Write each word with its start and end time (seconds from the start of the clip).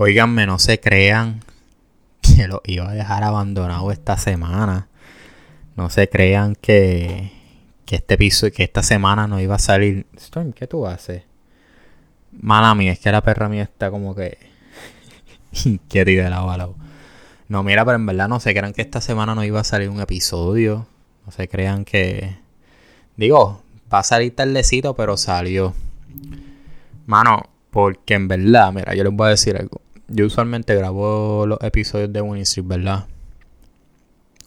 Oiganme, 0.00 0.46
no 0.46 0.60
se 0.60 0.78
crean 0.78 1.40
que 2.22 2.46
lo 2.46 2.62
iba 2.64 2.88
a 2.88 2.94
dejar 2.94 3.24
abandonado 3.24 3.90
esta 3.90 4.16
semana. 4.16 4.86
No 5.74 5.90
se 5.90 6.08
crean 6.08 6.54
que, 6.54 7.32
que 7.84 7.96
este 7.96 8.16
piso 8.16 8.48
que 8.52 8.62
esta 8.62 8.84
semana 8.84 9.26
no 9.26 9.40
iba 9.40 9.56
a 9.56 9.58
salir. 9.58 10.06
Storm, 10.16 10.52
¿qué 10.52 10.68
tú 10.68 10.86
haces? 10.86 11.24
Mala 12.30 12.76
mía, 12.76 12.92
es 12.92 13.00
que 13.00 13.10
la 13.10 13.24
perra 13.24 13.48
mía 13.48 13.64
está 13.64 13.90
como 13.90 14.14
que 14.14 14.38
inquieta 15.64 16.12
de 16.12 16.30
la 16.30 16.42
bala. 16.42 16.68
No, 17.48 17.64
mira, 17.64 17.84
pero 17.84 17.96
en 17.96 18.06
verdad 18.06 18.28
no 18.28 18.38
se 18.38 18.54
crean 18.54 18.72
que 18.72 18.82
esta 18.82 19.00
semana 19.00 19.34
no 19.34 19.42
iba 19.42 19.58
a 19.58 19.64
salir 19.64 19.88
un 19.88 20.00
episodio. 20.00 20.86
No 21.26 21.32
se 21.32 21.48
crean 21.48 21.84
que. 21.84 22.38
Digo, 23.16 23.64
va 23.92 23.98
a 23.98 24.04
salir 24.04 24.32
tardecito, 24.36 24.94
pero 24.94 25.16
salió. 25.16 25.74
Mano, 27.06 27.48
porque 27.72 28.14
en 28.14 28.28
verdad, 28.28 28.72
mira, 28.72 28.94
yo 28.94 29.02
les 29.02 29.12
voy 29.12 29.26
a 29.26 29.30
decir 29.30 29.56
algo. 29.56 29.80
Yo 30.10 30.24
usualmente 30.24 30.74
grabo 30.74 31.44
los 31.46 31.58
episodios 31.60 32.10
de 32.10 32.40
Street, 32.40 32.66
¿verdad? 32.66 33.06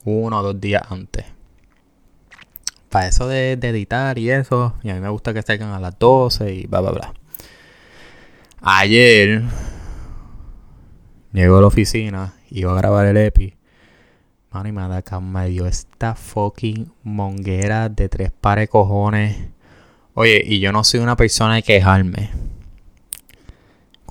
Uno 0.03 0.39
o 0.39 0.43
dos 0.43 0.59
días 0.59 0.81
antes. 0.89 1.25
Para 2.89 3.07
eso 3.07 3.27
de, 3.27 3.51
editar 3.53 4.17
y 4.17 4.31
eso. 4.31 4.73
Y 4.81 4.89
a 4.89 4.95
mí 4.95 4.99
me 4.99 5.09
gusta 5.09 5.35
que 5.35 5.43
salgan 5.43 5.69
a 5.69 5.79
las 5.79 5.97
12 5.99 6.53
y 6.53 6.65
bla, 6.65 6.81
bla, 6.81 6.91
bla. 6.91 7.13
Ayer 8.59 9.43
llego 11.31 11.57
a 11.59 11.61
la 11.61 11.67
oficina, 11.67 12.33
iba 12.49 12.71
a 12.71 12.75
grabar 12.75 13.05
el 13.05 13.17
EPI. 13.17 13.55
Mano, 14.51 14.67
y 14.67 14.71
me 14.71 14.81
me 15.21 15.47
dio 15.47 15.67
esta 15.67 16.15
fucking 16.15 16.91
monguera 17.03 17.87
de 17.87 18.09
tres 18.09 18.31
pares 18.31 18.67
cojones. 18.67 19.37
Oye, 20.15 20.43
y 20.43 20.59
yo 20.59 20.71
no 20.71 20.83
soy 20.83 21.01
una 21.01 21.15
persona 21.15 21.55
de 21.55 21.63
quejarme 21.63 22.31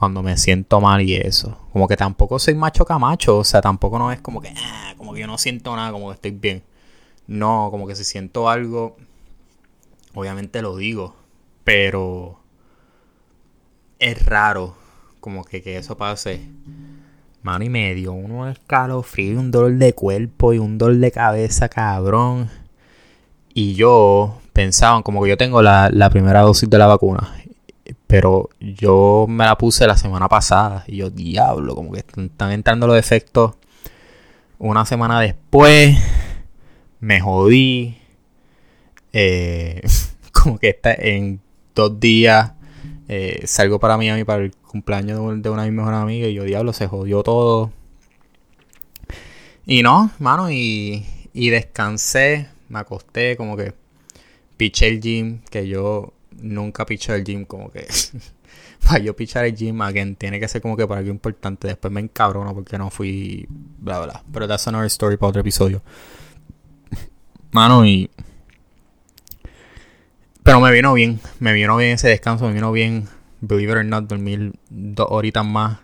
cuando 0.01 0.23
me 0.23 0.39
siento 0.39 0.81
mal 0.81 1.03
y 1.03 1.15
eso. 1.15 1.59
Como 1.75 1.87
que 1.87 1.95
tampoco 1.95 2.39
soy 2.39 2.55
macho 2.55 2.87
camacho, 2.87 3.37
o 3.37 3.45
sea, 3.45 3.61
tampoco 3.61 3.99
no 3.99 4.11
es 4.11 4.19
como 4.23 4.41
que, 4.41 4.49
ah, 4.57 4.95
como 4.97 5.13
que 5.13 5.21
yo 5.21 5.27
no 5.27 5.37
siento 5.37 5.77
nada, 5.77 5.93
como 5.93 6.09
que 6.09 6.15
estoy 6.15 6.31
bien. 6.31 6.63
No, 7.27 7.69
como 7.71 7.87
que 7.87 7.95
si 7.95 8.05
siento 8.05 8.49
algo, 8.49 8.97
obviamente 10.15 10.63
lo 10.63 10.75
digo, 10.75 11.17
pero 11.65 12.41
es 13.99 14.25
raro 14.25 14.75
como 15.21 15.45
que, 15.45 15.61
que 15.61 15.77
eso 15.77 15.99
pase. 15.99 16.49
Mano 17.43 17.63
y 17.63 17.69
medio, 17.69 18.15
uno 18.15 18.49
escalofrío, 18.49 19.39
un 19.39 19.51
dolor 19.51 19.75
de 19.75 19.93
cuerpo 19.93 20.55
y 20.55 20.59
un 20.59 20.79
dolor 20.79 20.97
de 20.97 21.11
cabeza, 21.13 21.69
cabrón. 21.69 22.49
Y 23.53 23.75
yo 23.75 24.39
pensaba, 24.55 25.03
como 25.03 25.23
que 25.23 25.29
yo 25.29 25.37
tengo 25.37 25.61
la 25.61 26.09
primera 26.11 26.41
dosis 26.41 26.71
de 26.71 26.79
la 26.79 26.87
vacuna. 26.87 27.40
Pero 28.11 28.51
yo 28.59 29.27
me 29.29 29.45
la 29.45 29.57
puse 29.57 29.87
la 29.87 29.97
semana 29.97 30.29
pasada. 30.29 30.83
Y 30.89 30.97
yo, 30.97 31.11
diablo, 31.11 31.77
como 31.77 31.93
que 31.93 32.01
están 32.01 32.51
entrando 32.51 32.89
los 32.89 32.99
efectos. 32.99 33.55
Una 34.59 34.85
semana 34.85 35.21
después, 35.21 35.97
me 36.99 37.21
jodí. 37.21 37.97
Eh, 39.13 39.81
como 40.33 40.59
que 40.59 40.71
está 40.71 40.93
en 40.93 41.41
dos 41.75 42.01
días 42.01 42.53
eh, 43.13 43.43
salgo 43.45 43.81
para 43.81 43.97
Miami 43.97 44.23
para 44.23 44.45
el 44.45 44.53
cumpleaños 44.55 45.43
de 45.43 45.51
una 45.51 45.65
de 45.65 45.71
mis 45.71 45.77
mejores 45.79 45.99
amigas. 45.99 46.31
Y 46.31 46.35
yo, 46.35 46.45
diablo, 46.45 46.73
se 46.73 46.87
jodió 46.87 47.25
todo. 47.25 47.73
Y 49.67 49.83
no, 49.83 50.11
mano, 50.19 50.51
y, 50.51 51.07
y 51.33 51.51
descansé. 51.51 52.49
Me 52.69 52.81
acosté, 52.81 53.37
como 53.37 53.57
que 53.57 53.73
piché 54.57 54.89
el 54.89 55.01
gym. 55.01 55.41
Que 55.51 55.67
yo 55.69 56.13
nunca 56.41 56.87
piché 56.87 57.15
el 57.15 57.25
gym 57.25 57.45
como 57.45 57.71
que 57.71 57.87
para 58.87 58.99
yo 58.99 59.15
pichar 59.15 59.45
el 59.45 59.55
gym 59.55 59.81
again 59.83 60.17
tiene 60.17 60.41
que 60.41 60.49
ser 60.49 60.61
como 60.61 60.77
que 60.77 60.87
para 60.87 61.01
algo 61.01 61.11
importante. 61.11 61.69
Después 61.69 61.93
me 61.93 62.01
encabrono 62.01 62.55
porque 62.55 62.79
no 62.79 62.91
fui 62.91 63.47
bla 63.49 64.01
bla. 64.01 64.23
Pero 64.33 64.49
that's 64.49 64.67
another 64.69 64.87
story 64.87 65.17
para 65.17 65.31
otro 65.31 65.41
episodio. 65.41 65.83
Mano 67.53 67.85
y 67.85 68.11
pero 70.43 70.61
me 70.61 70.73
vino 70.73 70.95
bien 70.95 71.21
me 71.39 71.53
vino 71.53 71.77
bien 71.77 71.93
ese 71.93 72.09
descanso 72.09 72.47
me 72.47 72.55
vino 72.55 72.73
bien 72.73 73.09
believe 73.41 73.73
it 73.73 73.79
or 73.79 73.85
not 73.85 74.05
dormir 74.05 74.53
dos 74.69 75.07
horitas 75.11 75.45
más 75.45 75.79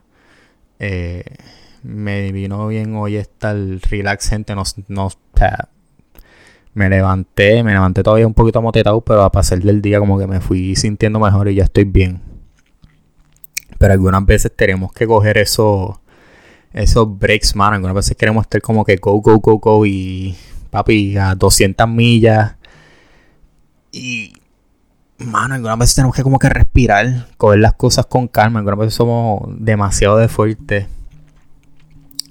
eh, 0.79 1.25
me 1.83 2.33
vino 2.33 2.67
bien 2.69 2.95
hoy 2.97 3.17
estar 3.17 3.57
relax 3.57 4.29
gente 4.29 4.55
no, 4.55 4.63
no 4.89 5.11
me 6.77 6.91
levanté, 6.91 7.63
me 7.63 7.73
levanté 7.73 8.03
todavía 8.03 8.27
un 8.27 8.35
poquito 8.35 8.59
amotetado, 8.59 9.01
pero 9.01 9.23
a 9.23 9.33
pasar 9.33 9.61
del 9.61 9.81
día 9.81 9.99
como 9.99 10.19
que 10.19 10.27
me 10.27 10.43
fui 10.43 10.77
sintiendo 10.77 11.19
mejor 11.19 11.49
y 11.49 11.55
ya 11.55 11.65
estoy 11.65 11.85
bien. 11.85 12.21
Pero 13.79 13.95
algunas 13.95 14.27
veces 14.27 14.53
tenemos 14.55 14.93
que 14.93 15.07
coger 15.07 15.39
esos, 15.39 15.97
breaks, 17.07 17.57
man. 17.57 17.73
Algunas 17.73 17.95
veces 17.95 18.15
queremos 18.15 18.45
estar 18.45 18.61
como 18.61 18.85
que 18.85 18.97
go, 18.97 19.23
go, 19.23 19.39
go, 19.39 19.59
go 19.59 19.87
y 19.87 20.37
papi 20.69 21.17
a 21.17 21.35
200 21.35 21.89
millas. 21.89 22.57
Y, 23.91 24.35
mano, 25.17 25.55
algunas 25.55 25.79
veces 25.79 25.95
tenemos 25.95 26.15
que 26.15 26.23
como 26.23 26.39
que 26.39 26.51
respirar, 26.51 27.27
coger 27.39 27.61
las 27.61 27.73
cosas 27.73 28.05
con 28.05 28.29
calma. 28.29 28.59
Algunas 28.59 28.81
veces 28.81 28.95
somos 28.95 29.49
demasiado 29.49 30.19
de 30.19 30.29
fuertes 30.29 30.89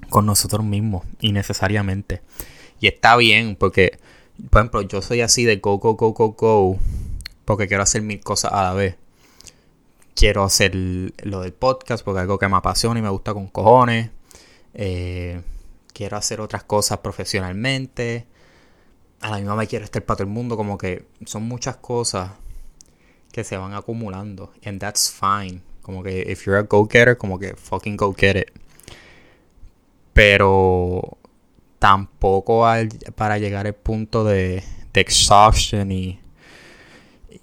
con 0.08 0.24
nosotros 0.24 0.64
mismos, 0.64 1.04
innecesariamente. 1.18 2.22
Y 2.78 2.86
está 2.86 3.16
bien, 3.16 3.56
porque 3.56 3.98
por 4.50 4.60
ejemplo, 4.60 4.82
yo 4.82 5.02
soy 5.02 5.20
así 5.20 5.44
de 5.44 5.56
go, 5.56 5.78
go, 5.78 5.94
go, 5.94 6.12
go, 6.12 6.32
go, 6.32 6.78
porque 7.44 7.68
quiero 7.68 7.82
hacer 7.82 8.02
mil 8.02 8.20
cosas 8.20 8.52
a 8.52 8.62
la 8.62 8.74
vez. 8.74 8.96
Quiero 10.14 10.44
hacer 10.44 10.74
lo 10.74 11.40
del 11.40 11.52
podcast 11.52 12.04
porque 12.04 12.18
es 12.18 12.22
algo 12.22 12.38
que 12.38 12.48
me 12.48 12.56
apasiona 12.56 12.98
y 12.98 13.02
me 13.02 13.10
gusta 13.10 13.34
con 13.34 13.48
cojones. 13.48 14.10
Eh, 14.74 15.42
quiero 15.92 16.16
hacer 16.16 16.40
otras 16.40 16.64
cosas 16.64 16.98
profesionalmente. 16.98 18.26
A 19.20 19.30
la 19.30 19.38
misma 19.38 19.54
vez 19.56 19.68
quiero 19.68 19.84
estar 19.84 20.02
para 20.04 20.18
todo 20.18 20.26
el 20.26 20.32
mundo. 20.32 20.56
Como 20.56 20.78
que 20.78 21.04
son 21.26 21.42
muchas 21.42 21.76
cosas 21.76 22.30
que 23.30 23.44
se 23.44 23.58
van 23.58 23.74
acumulando. 23.74 24.52
And 24.64 24.80
that's 24.80 25.10
fine. 25.10 25.60
Como 25.82 26.02
que 26.02 26.30
if 26.30 26.46
you're 26.46 26.58
a 26.58 26.62
go-getter, 26.62 27.16
como 27.18 27.38
que 27.38 27.54
fucking 27.54 27.96
go 27.96 28.14
get 28.14 28.36
it. 28.36 28.50
Pero 30.14 31.18
tampoco 31.86 32.64
para 33.14 33.38
llegar 33.38 33.64
al 33.68 33.74
punto 33.74 34.24
de, 34.24 34.64
de 34.92 35.00
exhaustion 35.00 35.92
y, 35.92 36.18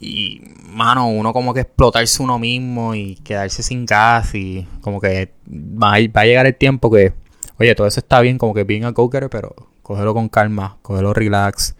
y, 0.02 0.42
mano, 0.66 1.08
uno 1.08 1.32
como 1.32 1.54
que 1.54 1.62
explotarse 1.62 2.22
uno 2.22 2.38
mismo 2.40 2.94
y 2.94 3.16
quedarse 3.24 3.64
sin 3.64 3.86
gas 3.86 4.36
y 4.36 4.68
como 4.82 5.00
que 5.00 5.32
va 5.50 5.96
a, 5.96 6.00
va 6.10 6.22
a 6.22 6.26
llegar 6.26 6.46
el 6.46 6.56
tiempo 6.56 6.92
que, 6.92 7.14
oye, 7.58 7.74
todo 7.74 7.88
eso 7.88 8.02
está 8.02 8.20
bien, 8.20 8.38
como 8.38 8.54
que 8.54 8.66
bien 8.66 8.84
a 8.84 8.92
go 8.92 9.10
pero 9.10 9.56
cógelo 9.82 10.14
con 10.14 10.28
calma, 10.28 10.78
cógelo 10.82 11.14
relax, 11.14 11.78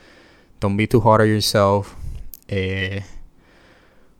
don't 0.62 0.78
be 0.78 0.88
too 0.88 1.02
hard 1.06 1.24
on 1.24 1.28
yourself, 1.28 1.96
eh, 2.48 3.04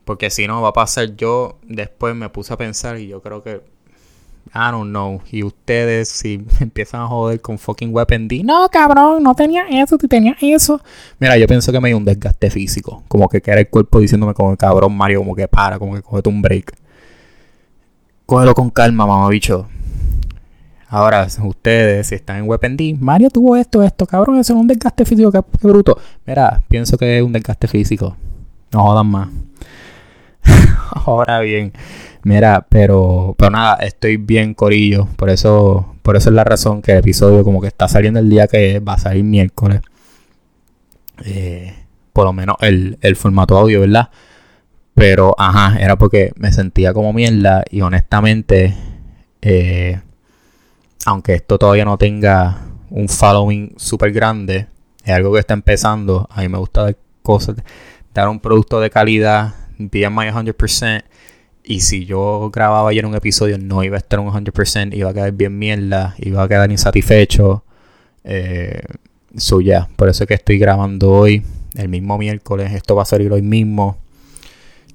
porque 0.04 0.30
si 0.30 0.48
no 0.48 0.62
va 0.62 0.70
a 0.70 0.74
pasar. 0.74 1.16
Yo, 1.16 1.60
después 1.64 2.14
me 2.14 2.28
puse 2.28 2.54
a 2.54 2.58
pensar 2.58 3.00
y 3.00 3.08
yo 3.08 3.22
creo 3.22 3.42
que 3.42 3.62
I 4.48 4.72
don't 4.72 4.90
know. 4.90 5.22
Y 5.32 5.44
ustedes, 5.44 6.10
si 6.10 6.46
empiezan 6.60 7.02
a 7.02 7.08
joder 7.08 7.42
con 7.42 7.58
fucking 7.58 7.94
Weapon 7.94 8.28
D, 8.28 8.42
no, 8.44 8.68
cabrón, 8.70 9.24
no 9.24 9.34
tenía 9.36 9.66
eso, 9.70 9.98
tú 9.98 10.08
tenías 10.08 10.38
eso. 10.42 10.82
Mira, 11.20 11.38
yo 11.38 11.48
pienso 11.48 11.72
que 11.72 11.80
me 11.80 11.90
dio 11.90 11.98
un 11.98 12.06
desgaste 12.06 12.50
físico. 12.50 13.04
Como 13.08 13.28
que 13.30 13.42
era 13.46 13.60
el 13.60 13.70
cuerpo 13.70 14.00
diciéndome 14.00 14.34
como 14.34 14.56
cabrón 14.58 14.96
Mario, 14.96 15.20
como 15.20 15.36
que 15.36 15.48
para, 15.48 15.80
como 15.80 15.96
que 15.96 16.02
cógete 16.02 16.30
un 16.30 16.42
break. 16.42 16.74
Cógelo 18.26 18.54
con 18.54 18.70
calma, 18.70 19.06
mamá 19.06 19.28
bicho. 19.30 19.68
Ahora, 20.88 21.28
ustedes, 21.44 22.06
si 22.06 22.16
están 22.16 22.38
en 22.38 22.48
Weapon 22.48 22.78
D, 22.78 22.96
Mario 23.00 23.32
tuvo 23.32 23.56
esto, 23.56 23.82
esto, 23.82 24.06
cabrón, 24.06 24.38
eso 24.38 24.54
es 24.54 24.60
un 24.60 24.68
desgaste 24.68 25.06
físico, 25.06 25.32
qué 25.32 25.42
bruto. 25.68 25.98
Mira, 26.24 26.62
pienso 26.68 27.00
que 27.00 27.18
es 27.18 27.24
un 27.24 27.34
desgaste 27.34 27.68
físico. 27.68 28.16
No 28.72 28.84
jodan 28.84 29.08
más. 29.08 29.30
Ahora 30.92 31.40
bien. 31.40 31.74
Mira, 32.24 32.66
pero, 32.70 33.36
pero 33.38 33.52
nada, 33.52 33.76
estoy 33.84 34.18
bien 34.18 34.54
corillo. 34.54 35.08
Por 35.18 35.30
eso, 35.30 35.96
por 36.02 36.16
eso 36.16 36.30
es 36.30 36.36
la 36.36 36.44
razón 36.44 36.82
que 36.82 36.94
el 36.94 37.00
episodio 37.00 37.44
como 37.44 37.62
que 37.62 37.68
está 37.68 37.88
saliendo 37.88 38.20
el 38.20 38.30
día 38.30 38.48
que 38.48 38.80
va 38.80 38.94
a 38.94 38.98
salir 38.98 39.24
miércoles. 39.24 39.82
Eh, 41.26 41.74
por 42.14 42.26
lo 42.26 42.34
menos 42.34 42.58
el, 42.62 42.98
el 43.02 43.16
formato 43.16 43.58
audio, 43.58 43.82
¿verdad? 43.82 44.10
Pero, 44.96 45.36
ajá, 45.38 45.78
era 45.80 45.98
porque 45.98 46.32
me 46.36 46.52
sentía 46.52 46.94
como 46.94 47.14
mierda 47.14 47.64
y 47.70 47.82
honestamente, 47.82 48.76
eh, 49.42 50.00
aunque 51.06 51.34
esto 51.34 51.58
todavía 51.58 51.86
no 51.86 51.98
tenga 51.98 52.62
un 52.90 53.10
following 53.10 53.74
súper 53.78 54.12
grande, 54.12 54.68
es 55.04 55.12
algo 55.12 55.34
que 55.34 55.40
está 55.40 55.54
empezando. 55.56 56.28
A 56.32 56.42
mí 56.42 56.48
me 56.48 56.60
gusta 56.60 56.84
dar 56.84 56.98
cosas, 57.24 57.56
dar 58.14 58.30
un 58.30 58.40
producto 58.40 58.80
de 58.80 58.90
calidad, 58.90 59.56
be 59.78 60.10
my 60.10 60.28
100%. 60.28 61.04
Y 61.64 61.80
si 61.82 62.06
yo 62.06 62.50
grababa 62.52 62.90
ayer 62.90 63.06
un 63.06 63.16
episodio, 63.16 63.58
no 63.58 63.84
iba 63.84 63.96
a 63.96 64.00
estar 64.00 64.20
un 64.20 64.32
100%, 64.32 64.96
iba 64.96 65.10
a 65.10 65.14
quedar 65.14 65.32
bien 65.32 65.58
mierda, 65.58 66.14
iba 66.18 66.44
a 66.44 66.48
quedar 66.48 66.70
insatisfecho. 66.70 67.64
Eh, 68.26 68.82
ya, 69.64 69.88
por 69.96 70.10
eso 70.10 70.24
es 70.24 70.28
que 70.28 70.34
estoy 70.34 70.60
grabando 70.60 71.12
hoy, 71.12 71.44
el 71.76 71.88
mismo 71.88 72.18
miércoles. 72.18 72.74
Esto 72.74 72.96
va 72.96 73.04
a 73.04 73.06
salir 73.06 73.32
hoy 73.32 73.42
mismo. 73.42 73.98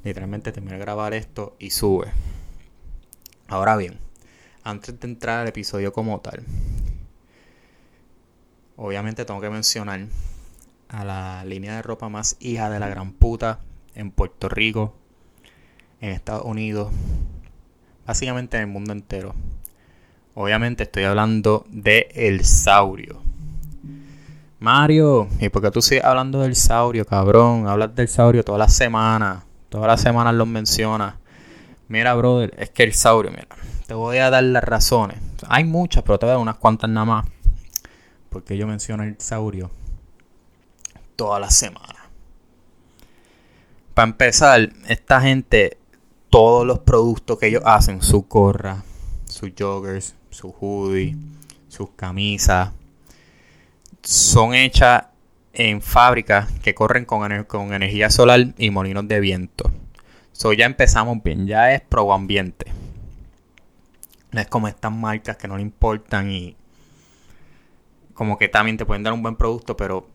Literalmente 0.04 0.52
terminé 0.52 0.74
de 0.74 0.80
grabar 0.80 1.14
esto 1.14 1.56
y 1.58 1.70
sube. 1.70 2.08
Ahora 3.48 3.76
bien, 3.76 3.98
antes 4.62 5.00
de 5.00 5.08
entrar 5.08 5.40
al 5.40 5.48
episodio 5.48 5.92
como 5.92 6.20
tal, 6.20 6.42
obviamente 8.76 9.24
tengo 9.24 9.40
que 9.40 9.50
mencionar 9.50 10.06
a 10.88 11.04
la 11.04 11.44
línea 11.44 11.76
de 11.76 11.82
ropa 11.82 12.08
más 12.08 12.36
hija 12.40 12.68
de 12.70 12.78
la 12.78 12.88
gran 12.88 13.12
puta 13.12 13.60
en 13.94 14.10
Puerto 14.10 14.48
Rico, 14.48 14.94
en 16.00 16.10
Estados 16.10 16.44
Unidos, 16.44 16.92
básicamente 18.06 18.56
en 18.56 18.64
el 18.64 18.68
mundo 18.68 18.92
entero. 18.92 19.34
Obviamente 20.34 20.84
estoy 20.84 21.04
hablando 21.04 21.64
de 21.68 22.08
El 22.14 22.44
Saurio. 22.44 23.20
Mario, 24.60 25.28
¿y 25.40 25.48
por 25.48 25.62
qué 25.62 25.70
tú 25.70 25.82
sigues 25.82 26.04
hablando 26.04 26.40
del 26.40 26.56
Saurio, 26.56 27.04
cabrón? 27.04 27.68
Hablas 27.68 27.94
del 27.94 28.08
Saurio 28.08 28.44
todas 28.44 28.58
las 28.58 28.74
semanas. 28.74 29.44
Todas 29.68 29.86
las 29.86 30.00
semanas 30.00 30.34
lo 30.34 30.46
mencionas. 30.46 31.14
Mira, 31.88 32.14
brother, 32.14 32.54
es 32.58 32.70
que 32.70 32.82
el 32.82 32.92
Saurio, 32.94 33.30
mira, 33.30 33.46
te 33.86 33.94
voy 33.94 34.18
a 34.18 34.30
dar 34.30 34.42
las 34.42 34.64
razones. 34.64 35.18
Hay 35.48 35.64
muchas, 35.64 36.02
pero 36.02 36.18
te 36.18 36.26
voy 36.26 36.30
a 36.30 36.34
dar 36.34 36.42
unas 36.42 36.56
cuantas 36.56 36.90
nada 36.90 37.06
más. 37.06 37.26
Porque 38.28 38.56
yo 38.56 38.66
menciono 38.66 39.04
el 39.04 39.16
Saurio 39.18 39.70
todas 41.16 41.40
las 41.40 41.54
semanas. 41.54 41.96
Para 43.94 44.08
empezar, 44.08 44.70
esta 44.86 45.20
gente, 45.20 45.78
todos 46.30 46.66
los 46.66 46.80
productos 46.80 47.38
que 47.38 47.48
ellos 47.48 47.62
hacen, 47.64 48.02
su 48.02 48.26
corra, 48.26 48.82
sus 49.26 49.52
joggers, 49.58 50.14
su 50.30 50.48
hoodie, 50.50 51.16
sus 51.68 51.90
camisas, 51.90 52.70
son 54.02 54.54
hechas 54.54 55.04
en 55.52 55.82
fábricas 55.82 56.50
que 56.62 56.74
corren 56.74 57.04
con, 57.04 57.44
con 57.44 57.72
energía 57.72 58.10
solar 58.10 58.54
y 58.58 58.70
molinos 58.70 59.08
de 59.08 59.20
viento. 59.20 59.70
So 60.32 60.52
ya 60.52 60.66
empezamos 60.66 61.22
bien, 61.22 61.46
ya 61.46 61.72
es 61.74 61.80
pro 61.80 62.12
ambiente. 62.12 62.66
No 64.30 64.40
es 64.40 64.46
como 64.46 64.68
estas 64.68 64.92
marcas 64.92 65.36
que 65.36 65.48
no 65.48 65.56
le 65.56 65.62
importan 65.62 66.30
y 66.30 66.54
como 68.14 68.38
que 68.38 68.48
también 68.48 68.76
te 68.76 68.84
pueden 68.84 69.02
dar 69.02 69.12
un 69.12 69.22
buen 69.22 69.36
producto, 69.36 69.76
pero 69.76 70.06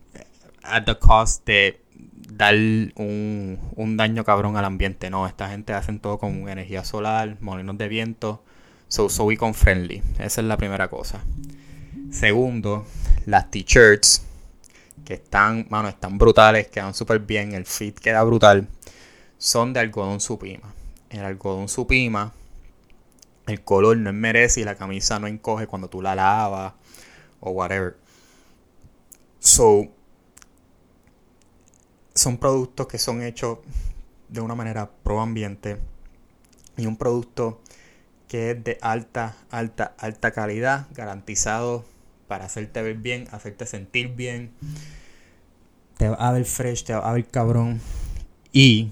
at 0.62 0.84
the 0.84 0.98
cost 0.98 1.46
de 1.46 1.80
dar 2.28 2.54
un, 2.54 3.58
un 3.76 3.96
daño 3.96 4.24
cabrón 4.24 4.56
al 4.56 4.64
ambiente. 4.64 5.10
No, 5.10 5.26
esta 5.26 5.48
gente 5.48 5.72
hacen 5.72 6.00
todo 6.00 6.18
con 6.18 6.48
energía 6.48 6.84
solar, 6.84 7.36
molinos 7.40 7.78
de 7.78 7.88
viento. 7.88 8.42
So, 8.88 9.08
so 9.08 9.24
we 9.24 9.36
con 9.36 9.54
friendly. 9.54 10.02
Esa 10.18 10.40
es 10.40 10.46
la 10.46 10.56
primera 10.56 10.88
cosa. 10.88 11.20
Segundo, 12.10 12.86
las 13.26 13.50
t-shirts 13.50 14.22
que 15.04 15.14
están, 15.14 15.66
mano, 15.68 15.88
están 15.88 16.16
brutales, 16.18 16.68
quedan 16.68 16.94
súper 16.94 17.18
bien, 17.18 17.52
el 17.52 17.66
fit 17.66 17.98
queda 17.98 18.22
brutal. 18.22 18.68
Son 19.38 19.72
de 19.72 19.80
algodón 19.80 20.20
supima. 20.20 20.72
El 21.10 21.24
algodón 21.24 21.68
supima, 21.68 22.32
el 23.46 23.62
color 23.62 23.96
no 23.96 24.12
merece 24.12 24.60
y 24.60 24.64
la 24.64 24.76
camisa 24.76 25.18
no 25.18 25.26
encoge 25.26 25.66
cuando 25.66 25.88
tú 25.88 26.00
la 26.00 26.14
lavas 26.14 26.72
o 27.40 27.50
whatever. 27.50 27.96
So, 29.38 29.88
son 32.14 32.38
productos 32.38 32.86
que 32.86 32.98
son 32.98 33.22
hechos 33.22 33.58
de 34.28 34.40
una 34.40 34.54
manera 34.54 34.90
pro 35.02 35.20
ambiente 35.20 35.78
y 36.76 36.86
un 36.86 36.96
producto 36.96 37.60
que 38.28 38.52
es 38.52 38.64
de 38.64 38.78
alta, 38.80 39.36
alta, 39.50 39.94
alta 39.98 40.32
calidad, 40.32 40.86
garantizado 40.94 41.84
para 42.26 42.46
hacerte 42.46 42.82
ver 42.82 42.96
bien, 42.96 43.28
hacerte 43.30 43.66
sentir 43.66 44.14
bien. 44.14 44.52
Te 45.98 46.08
va 46.08 46.16
a 46.16 46.32
ver 46.32 46.44
fresh, 46.44 46.84
te 46.84 46.94
va 46.94 47.08
a 47.08 47.12
ver 47.12 47.26
cabrón. 47.26 47.80
Y 48.52 48.90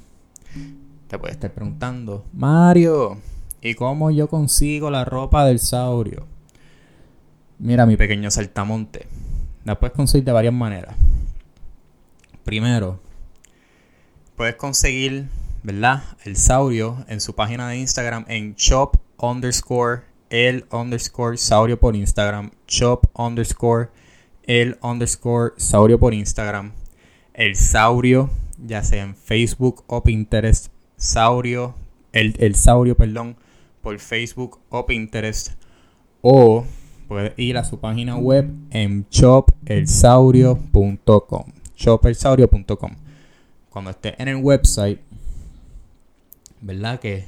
te 1.09 1.19
puedes 1.19 1.37
estar 1.37 1.53
preguntando, 1.53 2.25
Mario, 2.33 3.19
¿y 3.61 3.75
cómo 3.75 4.11
yo 4.11 4.29
consigo 4.29 4.91
la 4.91 5.05
ropa 5.05 5.45
del 5.45 5.59
saurio? 5.59 6.27
Mira, 7.59 7.87
mi 7.87 7.97
pequeño 7.97 8.31
saltamonte. 8.31 9.07
La 9.65 9.79
puedes 9.79 9.95
conseguir 9.95 10.25
de 10.25 10.33
varias 10.33 10.55
maneras. 10.55 10.97
Primero, 12.45 13.01
puedes 14.37 14.57
conseguir, 14.57 15.29
¿verdad? 15.63 16.03
El 16.25 16.37
saurio 16.37 17.05
en 17.09 17.21
su 17.21 17.35
página 17.35 17.69
de 17.69 17.77
Instagram 17.77 18.25
en 18.29 18.55
shop 18.55 18.99
underscore 19.19 20.13
el 20.33 20.65
underscore 20.73 21.37
saurio 21.37 21.79
por 21.79 21.95
Instagram, 21.95 22.51
shop 22.67 23.07
underscore 23.15 23.91
el 24.45 24.79
underscore 24.83 25.53
saurio 25.59 25.99
por 25.99 26.15
Instagram, 26.15 26.73
el 27.35 27.55
saurio, 27.55 28.31
ya 28.59 28.83
sea 28.83 29.03
en 29.03 29.15
Facebook 29.15 29.85
o 29.87 30.03
Pinterest, 30.03 30.69
saurio, 30.97 31.75
el, 32.13 32.35
el 32.39 32.55
saurio, 32.55 32.97
perdón, 32.97 33.37
por 33.83 33.99
Facebook 33.99 34.59
o 34.71 34.87
Pinterest, 34.87 35.51
o 36.23 36.65
puedes 37.09 37.35
ir 37.37 37.59
a 37.59 37.65
su 37.65 37.79
página 37.79 38.17
web 38.17 38.51
en 38.71 39.05
shopelsaurio.com, 39.11 41.45
shopelsaurio.com. 41.77 43.02
Cuando 43.73 43.91
estés 43.91 44.15
en 44.19 44.29
el 44.29 44.37
website, 44.37 45.01
¿verdad? 46.61 47.01
Que 47.01 47.25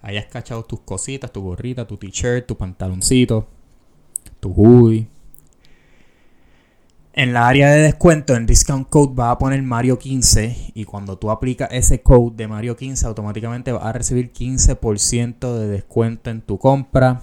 hayas 0.00 0.26
cachado 0.26 0.64
tus 0.64 0.80
cositas, 0.80 1.32
tu 1.32 1.42
gorrita, 1.42 1.88
tu 1.88 1.96
t-shirt, 1.96 2.46
tu 2.46 2.56
pantaloncito, 2.56 3.48
tu 4.38 4.52
hoodie. 4.52 5.08
En 7.14 7.32
la 7.32 7.48
área 7.48 7.72
de 7.72 7.80
descuento, 7.80 8.36
en 8.36 8.46
Discount 8.46 8.88
Code, 8.88 9.16
va 9.16 9.32
a 9.32 9.38
poner 9.38 9.60
Mario 9.62 9.98
15 9.98 10.70
y 10.72 10.84
cuando 10.84 11.18
tú 11.18 11.32
aplicas 11.32 11.68
ese 11.72 12.00
code 12.00 12.36
de 12.36 12.46
Mario 12.46 12.76
15, 12.76 13.04
automáticamente 13.04 13.72
vas 13.72 13.84
a 13.84 13.92
recibir 13.92 14.32
15% 14.32 15.52
de 15.52 15.66
descuento 15.66 16.30
en 16.30 16.42
tu 16.42 16.58
compra. 16.58 17.22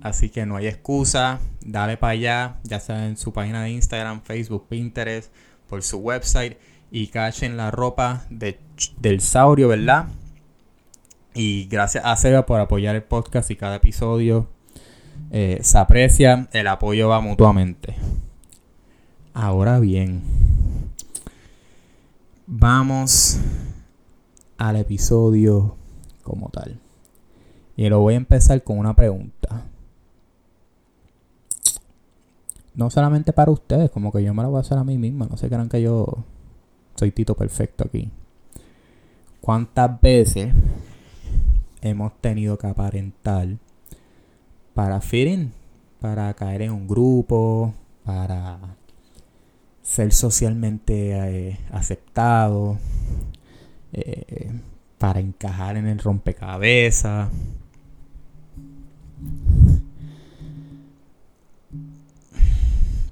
Así 0.00 0.30
que 0.30 0.46
no 0.46 0.56
hay 0.56 0.66
excusa, 0.66 1.40
dale 1.60 1.98
para 1.98 2.12
allá, 2.12 2.56
ya 2.62 2.80
sea 2.80 3.06
en 3.06 3.18
su 3.18 3.34
página 3.34 3.62
de 3.64 3.72
Instagram, 3.72 4.22
Facebook, 4.22 4.66
Pinterest, 4.66 5.30
por 5.68 5.82
su 5.82 5.98
website 5.98 6.56
y 6.94 7.08
cachen 7.08 7.56
la 7.56 7.72
ropa 7.72 8.24
de, 8.30 8.56
del 9.00 9.20
saurio, 9.20 9.66
¿verdad? 9.66 10.06
Y 11.34 11.64
gracias 11.64 12.04
a 12.04 12.14
Seba 12.14 12.46
por 12.46 12.60
apoyar 12.60 12.94
el 12.94 13.02
podcast 13.02 13.50
y 13.50 13.56
cada 13.56 13.74
episodio 13.74 14.46
eh, 15.32 15.58
se 15.60 15.76
aprecia, 15.76 16.48
el 16.52 16.68
apoyo 16.68 17.08
va 17.08 17.20
mutuamente. 17.20 17.96
Ahora 19.32 19.80
bien, 19.80 20.22
vamos 22.46 23.40
al 24.56 24.76
episodio 24.76 25.74
como 26.22 26.48
tal. 26.50 26.78
Y 27.76 27.88
lo 27.88 27.98
voy 27.98 28.14
a 28.14 28.18
empezar 28.18 28.62
con 28.62 28.78
una 28.78 28.94
pregunta. 28.94 29.64
No 32.76 32.88
solamente 32.88 33.32
para 33.32 33.50
ustedes, 33.50 33.90
como 33.90 34.12
que 34.12 34.22
yo 34.22 34.32
me 34.32 34.44
la 34.44 34.48
voy 34.48 34.58
a 34.58 34.60
hacer 34.60 34.78
a 34.78 34.84
mí 34.84 34.96
misma. 34.96 35.26
No 35.28 35.36
se 35.36 35.48
crean 35.48 35.68
que 35.68 35.82
yo 35.82 36.24
soy 36.94 37.10
Tito 37.10 37.34
perfecto 37.34 37.84
aquí. 37.84 38.10
¿Cuántas 39.40 40.00
veces 40.00 40.52
hemos 41.82 42.18
tenido 42.20 42.56
que 42.56 42.66
aparentar 42.66 43.48
para 44.74 45.00
fit 45.00 45.50
para 46.00 46.34
caer 46.34 46.62
en 46.62 46.72
un 46.72 46.86
grupo, 46.86 47.72
para 48.04 48.58
ser 49.82 50.12
socialmente 50.12 51.12
eh, 51.12 51.60
aceptado, 51.70 52.78
eh, 53.92 54.52
para 54.98 55.20
encajar 55.20 55.76
en 55.76 55.86
el 55.86 55.98
rompecabezas. 55.98 57.30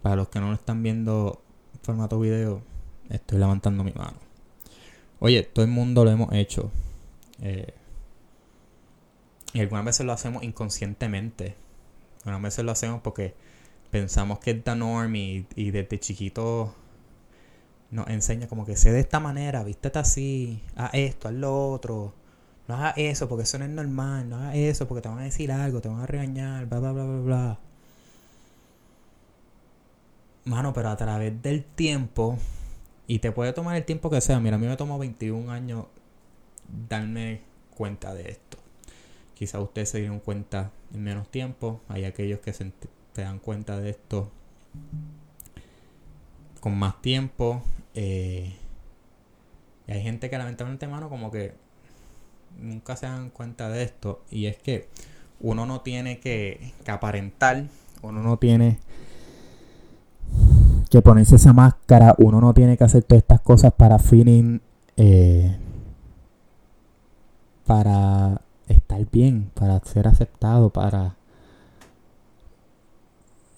Para 0.03 0.17
los 0.17 0.29
que 0.29 0.41
no 0.41 0.49
lo 0.49 0.55
están 0.55 0.83
viendo 0.83 1.43
en 1.75 1.81
formato 1.81 2.19
video, 2.19 2.63
estoy 3.13 3.39
levantando 3.39 3.85
mi 3.85 3.93
mano. 3.93 4.17
Oye, 5.21 5.43
todo 5.43 5.65
el 5.65 5.71
mundo 5.71 6.05
lo 6.05 6.11
hemos 6.11 6.33
hecho. 6.33 6.71
Eh, 7.41 7.75
y 9.53 9.61
algunas 9.61 9.85
veces 9.85 10.07
lo 10.07 10.13
hacemos 10.13 10.43
inconscientemente. 10.43 11.55
Algunas 12.25 12.43
veces 12.43 12.65
lo 12.65 12.73
hacemos 12.73 13.01
porque 13.03 13.35
pensamos 13.91 14.39
que 14.39 14.53
es 14.53 14.65
the 14.65 14.75
norm 14.75 15.15
y, 15.15 15.47
desde 15.57 16.01
chiquito 16.01 16.75
nos 17.91 18.09
enseña 18.09 18.49
como 18.49 18.65
que 18.65 18.75
sé 18.77 18.91
de 18.91 19.01
esta 19.01 19.21
manera, 19.21 19.63
vístete 19.65 19.99
así, 19.99 20.63
haz 20.77 20.91
esto, 20.95 21.29
haz 21.29 21.35
lo 21.35 21.71
otro. 21.71 22.15
No 22.67 22.77
hagas 22.77 22.95
eso 22.97 23.29
porque 23.29 23.43
eso 23.43 23.59
no 23.59 23.67
es 23.67 23.71
normal, 23.71 24.31
no 24.31 24.37
hagas 24.39 24.57
eso 24.57 24.89
porque 24.89 25.03
te 25.03 25.09
van 25.11 25.19
a 25.19 25.25
decir 25.25 25.53
algo, 25.53 25.83
te 25.83 25.89
van 25.89 26.01
a 26.01 26.07
regañar, 26.07 26.67
bla, 26.67 26.79
bla, 26.79 26.93
bla, 26.93 27.05
bla, 27.05 27.21
bla. 27.21 27.59
Mano, 30.45 30.73
pero 30.73 30.89
a 30.89 30.97
través 30.97 31.43
del 31.43 31.65
tiempo, 31.65 32.39
y 33.07 33.19
te 33.19 33.33
puede 33.33 33.53
tomar 33.53 33.77
el 33.77 33.85
tiempo 33.85 34.11
que 34.11 34.21
sea, 34.21 34.41
mira, 34.41 34.57
a 34.57 34.59
mí 34.59 34.67
me 34.67 34.77
tomó 34.77 34.99
21 34.99 35.51
años 35.51 35.87
darme 36.89 37.41
cuenta 37.75 38.15
de 38.15 38.31
esto. 38.31 38.59
Quizá 39.35 39.61
ustedes 39.61 39.91
se 39.91 39.99
dieron 39.99 40.21
cuenta 40.21 40.71
en 40.95 41.03
menos 41.03 41.29
tiempo. 41.29 41.81
Hay 41.89 42.05
aquellos 42.05 42.41
que 42.41 42.53
se, 42.53 42.73
dan 43.15 43.39
cuenta 43.39 43.81
de 43.81 43.91
esto 43.91 44.31
con 46.61 46.79
más 46.79 47.03
tiempo. 47.03 47.63
Eh, 47.95 48.55
y 49.87 49.93
hay 49.93 50.03
gente 50.03 50.31
que 50.31 50.39
lamentablemente, 50.39 50.87
mano, 50.87 51.09
como 51.09 51.31
que 51.31 51.55
nunca 52.59 52.97
se 52.97 53.07
dan 53.07 53.31
cuenta 53.31 53.69
de 53.69 53.83
esto. 53.83 54.23
Y 54.31 54.47
es 54.47 54.57
que 54.57 54.89
uno 55.41 55.67
no 55.67 55.81
tiene 55.81 56.21
que, 56.21 56.73
aparentar, 56.87 57.65
uno 58.01 58.23
no 58.23 58.39
tiene 58.39 58.79
que 60.93 61.01
ponerse 61.01 61.37
esa 61.37 61.55
máscara, 61.55 62.15
uno 62.19 62.39
no 62.39 62.53
tiene 62.53 62.77
que 62.77 62.85
hacer 62.85 63.03
todas 63.03 63.23
estas 63.23 63.41
cosas 63.41 63.73
para 63.73 63.99
feeling, 63.99 64.59
eh, 64.99 65.57
para 67.67 68.43
estar 68.69 69.01
bien, 69.11 69.51
para 69.55 69.81
ser 69.87 70.07
aceptado, 70.07 70.69
para 70.69 71.17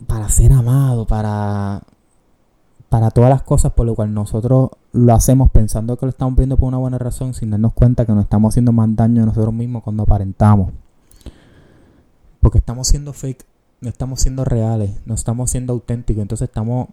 para 0.06 0.28
ser 0.28 0.52
amado, 0.52 1.08
para 1.08 1.82
para 2.88 3.10
todas 3.10 3.30
las 3.30 3.42
cosas 3.42 3.72
por 3.72 3.84
lo 3.84 3.96
cual 3.96 4.14
nosotros 4.14 4.70
lo 4.92 5.12
hacemos 5.12 5.50
pensando 5.50 5.96
que 5.96 6.06
lo 6.06 6.10
estamos 6.10 6.36
viendo 6.36 6.56
por 6.56 6.68
una 6.68 6.78
buena 6.78 6.98
razón 6.98 7.34
sin 7.34 7.50
darnos 7.50 7.72
cuenta 7.72 8.06
que 8.06 8.12
nos 8.12 8.22
estamos 8.22 8.52
haciendo 8.52 8.70
más 8.70 8.94
daño 8.94 9.24
a 9.24 9.26
nosotros 9.26 9.52
mismos 9.52 9.82
cuando 9.82 10.04
aparentamos. 10.04 10.70
Porque 12.38 12.58
estamos 12.58 12.86
siendo 12.86 13.12
fake, 13.12 13.44
no 13.80 13.88
estamos 13.88 14.20
siendo 14.20 14.44
reales, 14.44 15.00
no 15.04 15.14
estamos 15.14 15.50
siendo 15.50 15.72
auténticos, 15.72 16.22
entonces 16.22 16.48
estamos 16.48 16.90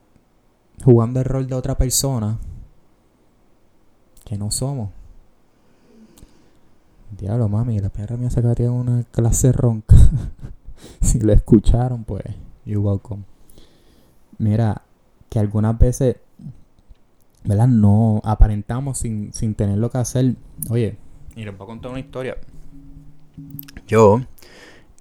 jugando 0.83 1.19
el 1.19 1.25
rol 1.25 1.47
de 1.47 1.55
otra 1.55 1.77
persona 1.77 2.39
que 4.25 4.37
no 4.37 4.51
somos. 4.51 4.89
Diablo, 7.17 7.49
mami, 7.49 7.79
la 7.79 7.89
perra 7.89 8.17
me 8.17 8.29
sacaría 8.29 8.71
una 8.71 9.03
clase 9.03 9.51
ronca. 9.51 9.95
si 11.01 11.19
lo 11.19 11.33
escucharon, 11.33 12.03
pues, 12.03 12.23
you're 12.65 12.79
welcome. 12.79 13.23
Mira, 14.37 14.81
que 15.29 15.39
algunas 15.39 15.77
veces, 15.77 16.15
¿verdad? 17.43 17.67
No 17.67 18.21
aparentamos 18.23 18.99
sin, 18.99 19.33
sin 19.33 19.55
tener 19.55 19.77
lo 19.77 19.91
que 19.91 19.97
hacer. 19.97 20.35
Oye, 20.69 20.97
y 21.35 21.43
les 21.43 21.57
voy 21.57 21.65
a 21.65 21.67
contar 21.67 21.91
una 21.91 21.99
historia. 21.99 22.37
Yo, 23.87 24.21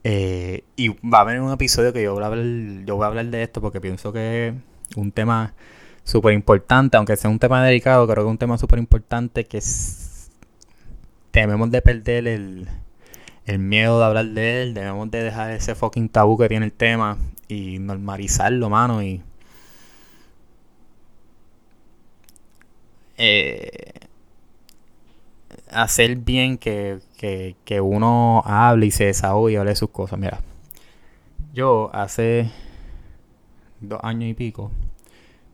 eh, 0.05 0.65
y 0.77 0.89
va 0.89 1.19
a 1.19 1.21
haber 1.23 1.41
un 1.41 1.53
episodio 1.53 1.93
que 1.93 2.03
yo 2.03 2.15
voy 2.15 2.23
a 2.23 2.27
hablar, 2.27 2.45
yo 2.85 2.97
voy 2.97 3.05
a 3.05 3.09
hablar 3.09 3.27
de 3.27 3.43
esto 3.43 3.61
porque 3.61 3.81
pienso 3.81 4.13
que 4.13 4.55
un 4.97 5.13
tema 5.13 5.55
súper 6.05 6.35
importante, 6.35 6.97
aunque 6.97 7.17
sea 7.17 7.31
un 7.31 7.39
tema 7.39 7.65
delicado, 7.65 8.07
creo 8.07 8.25
que 8.25 8.29
es 8.29 8.33
un 8.33 8.39
tema 8.39 8.59
súper 8.59 8.79
importante 8.79 9.45
que 9.45 9.59
es, 9.59 10.31
debemos 11.33 11.71
de 11.71 11.83
perder 11.83 12.27
el, 12.27 12.69
el 13.47 13.59
miedo 13.59 13.99
de 13.99 14.05
hablar 14.05 14.27
de 14.27 14.63
él, 14.63 14.75
debemos 14.75 15.11
de 15.11 15.23
dejar 15.23 15.53
ese 15.53 15.75
fucking 15.75 16.09
tabú 16.09 16.39
que 16.39 16.49
tiene 16.49 16.67
el 16.67 16.73
tema 16.73 17.19
y 17.49 17.79
normalizarlo, 17.79 18.71
mano, 18.71 19.03
y 19.03 19.23
eh, 23.23 23.93
hacer 25.71 26.17
bien 26.17 26.57
que, 26.59 27.01
uno 27.83 28.43
hable 28.47 28.87
y 28.87 28.91
se 28.91 29.05
desahogue 29.05 29.53
y 29.53 29.57
hable 29.57 29.71
de 29.71 29.77
sus 29.77 29.91
cosas. 29.91 30.19
Mira, 30.19 30.41
yo 31.53 31.91
hace 31.93 32.51
dos 33.81 34.01
años 34.03 34.31
y 34.31 34.35
pico, 34.35 34.71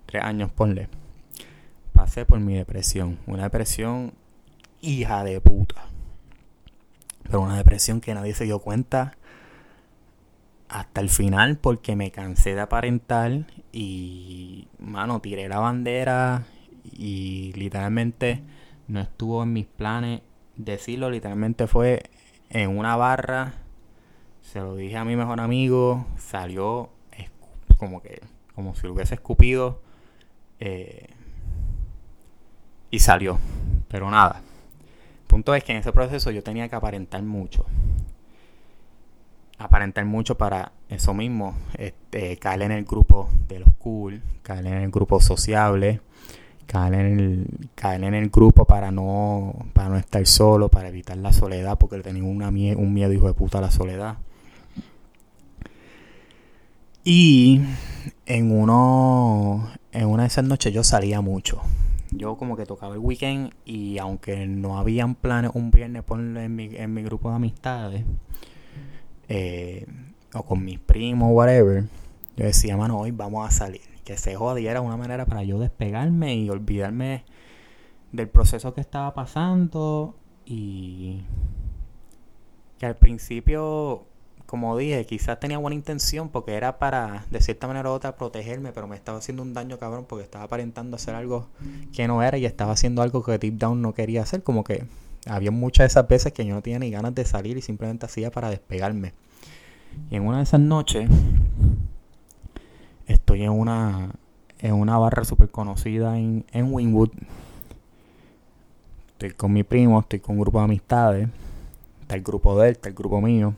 tres 0.07 0.23
años, 0.23 0.51
ponle, 0.51 0.89
pasé 1.93 2.25
por 2.25 2.41
mi 2.41 2.55
depresión. 2.55 3.19
Una 3.27 3.45
depresión 3.45 4.13
hija 4.81 5.25
de 5.25 5.41
puta. 5.41 5.87
Pero 7.23 7.41
una 7.41 7.57
depresión 7.57 8.01
que 8.01 8.15
nadie 8.15 8.35
se 8.35 8.45
dio 8.45 8.61
cuenta 8.61 9.17
hasta 10.69 11.01
el 11.01 11.09
final 11.09 11.57
porque 11.57 11.97
me 11.97 12.11
cansé 12.11 12.55
de 12.55 12.61
aparentar 12.61 13.47
y, 13.73 14.69
mano, 14.79 15.21
tiré 15.21 15.49
la 15.49 15.59
bandera 15.59 16.45
y 16.93 17.53
literalmente 17.55 18.43
no 18.89 19.01
estuvo 19.01 19.43
en 19.43 19.53
mis 19.53 19.67
planes 19.67 20.23
decirlo, 20.57 21.11
literalmente 21.11 21.67
fue 21.67 22.05
en 22.51 22.77
una 22.77 22.97
barra, 22.97 23.55
se 24.43 24.61
lo 24.61 24.77
dije 24.77 24.97
a 24.97 25.05
mi 25.05 25.17
mejor 25.17 25.41
amigo, 25.41 26.07
salió 26.17 26.91
como 27.77 28.03
que, 28.03 28.21
como 28.55 28.75
si 28.75 28.87
lo 28.87 28.95
hubiese 28.95 29.15
escupido 29.15 29.81
eh, 30.61 31.09
y 32.91 32.99
salió, 32.99 33.39
pero 33.89 34.11
nada. 34.11 34.43
El 35.23 35.27
punto 35.27 35.55
es 35.55 35.65
que 35.65 35.73
en 35.73 35.79
ese 35.79 35.93
proceso 35.93 36.31
yo 36.31 36.43
tenía 36.43 36.69
que 36.69 36.77
aparentar 36.77 37.23
mucho. 37.23 37.67
Aparentar 39.59 40.05
mucho 40.05 40.37
para 40.37 40.73
eso 40.89 41.15
mismo, 41.15 41.55
este, 41.79 42.37
caer 42.37 42.63
en 42.63 42.73
el 42.73 42.85
grupo 42.85 43.29
de 43.49 43.61
los 43.61 43.75
cool, 43.79 44.23
caer 44.43 44.67
en 44.67 44.75
el 44.75 44.91
grupo 44.91 45.21
sociable, 45.21 46.01
caer 46.67 46.95
en 46.95 47.21
el, 47.21 47.69
caer 47.75 48.05
en 48.05 48.15
el 48.15 48.29
grupo 48.29 48.65
para 48.67 48.91
no, 48.91 49.55
para 49.73 49.89
no 49.89 49.97
estar 49.97 50.25
solo, 50.27 50.69
para 50.69 50.89
evitar 50.89 51.17
la 51.17 51.33
soledad, 51.33 51.79
porque 51.79 51.99
tenía 52.01 52.23
una, 52.23 52.49
un 52.49 52.93
miedo 52.93 53.13
hijo 53.13 53.27
de 53.27 53.35
puta 53.35 53.59
a 53.59 53.63
la 53.63 53.71
soledad. 53.71 54.19
Y 57.09 57.61
en 58.27 58.51
uno, 58.51 59.71
en 59.93 60.09
una 60.09 60.25
de 60.25 60.27
esas 60.27 60.45
noches 60.45 60.75
yo 60.75 60.83
salía 60.83 61.21
mucho. 61.21 61.63
Yo 62.11 62.37
como 62.37 62.57
que 62.57 62.67
tocaba 62.67 62.95
el 62.95 62.99
weekend 62.99 63.55
y 63.65 63.99
aunque 63.99 64.45
no 64.49 64.77
habían 64.77 65.15
planes 65.15 65.53
un 65.55 65.71
viernes 65.71 66.03
ponerlo 66.03 66.41
en 66.41 66.57
mi, 66.57 66.65
en 66.75 66.93
mi 66.93 67.05
grupo 67.05 67.31
de 67.31 67.37
amistades, 67.37 68.05
eh, 69.29 69.87
o 70.35 70.43
con 70.43 70.65
mis 70.65 70.81
primos, 70.81 71.31
whatever, 71.31 71.85
yo 72.37 72.45
decía, 72.45 72.77
mano, 72.77 72.99
hoy 72.99 73.13
vamos 73.13 73.47
a 73.47 73.53
salir 73.53 73.83
que 74.05 74.17
se 74.17 74.35
jodiera 74.35 74.81
una 74.81 74.97
manera 74.97 75.27
para 75.27 75.45
yo 75.45 75.61
despegarme 75.61 76.35
y 76.35 76.51
olvidarme 76.51 77.25
del 78.11 78.29
proceso 78.29 78.75
que 78.75 78.81
estaba 78.81 79.15
pasando 79.15 80.17
y 80.45 81.23
que 82.79 82.87
al 82.87 82.97
principio 82.97 84.09
como 84.47 84.77
dije 84.77 85.05
quizás 85.07 85.39
tenía 85.41 85.59
buena 85.59 85.75
intención 85.75 86.29
porque 86.29 86.55
era 86.55 86.79
para 86.79 87.25
de 87.31 87.41
cierta 87.41 87.67
manera 87.67 87.91
u 87.91 87.93
otra 87.93 88.17
protegerme 88.17 88.73
pero 88.73 88.87
me 88.87 88.97
estaba 88.97 89.19
haciendo 89.19 89.43
un 89.43 89.53
daño 89.55 89.79
cabrón 89.79 90.07
porque 90.09 90.25
estaba 90.25 90.45
aparentando 90.45 90.97
hacer 90.97 91.15
algo 91.15 91.49
que 91.93 92.07
no 92.07 92.23
era 92.23 92.39
y 92.39 92.47
estaba 92.47 92.73
haciendo 92.73 93.03
algo 93.03 93.23
que 93.23 93.39
deep 93.39 93.59
down 93.59 93.83
no 93.83 93.93
quería 93.93 94.23
hacer 94.23 94.43
como 94.43 94.65
que 94.65 94.85
había 95.27 95.51
muchas 95.51 95.85
de 95.85 95.87
esas 95.89 96.09
veces 96.09 96.33
que 96.33 96.47
yo 96.47 96.55
no 96.55 96.63
tenía 96.63 96.79
ni 96.79 96.91
ganas 96.91 97.15
de 97.15 97.25
salir 97.25 97.57
y 97.57 97.63
simplemente 97.63 98.07
hacía 98.07 98.31
para 98.31 98.51
despegarme 98.51 99.13
y 100.11 100.17
en 100.17 100.27
una 100.27 100.39
de 100.39 100.43
esas 100.45 100.61
noches 100.61 101.09
Estoy 103.07 103.45
en 103.45 103.51
una, 103.51 104.11
en 104.59 104.75
una 104.75 104.99
barra 104.99 105.25
súper 105.25 105.49
conocida 105.49 106.19
en, 106.19 106.45
en 106.53 106.73
Winwood. 106.73 107.11
Estoy 109.13 109.31
con 109.31 109.53
mi 109.53 109.63
primo, 109.63 110.01
estoy 110.01 110.19
con 110.19 110.35
un 110.35 110.43
grupo 110.43 110.59
de 110.59 110.65
amistades. 110.65 111.29
Está 112.01 112.17
el 112.17 112.23
grupo 112.23 112.59
de 112.59 112.69
él, 112.69 112.73
está 112.73 112.89
el 112.89 112.97
grupo 112.97 113.21
mío. 113.21 113.55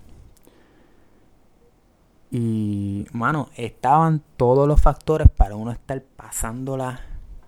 Y, 2.30 3.06
mano, 3.12 3.48
estaban 3.56 4.22
todos 4.36 4.68
los 4.68 4.80
factores 4.80 5.28
para 5.28 5.56
uno 5.56 5.70
estar 5.70 6.02
pasándola 6.02 7.00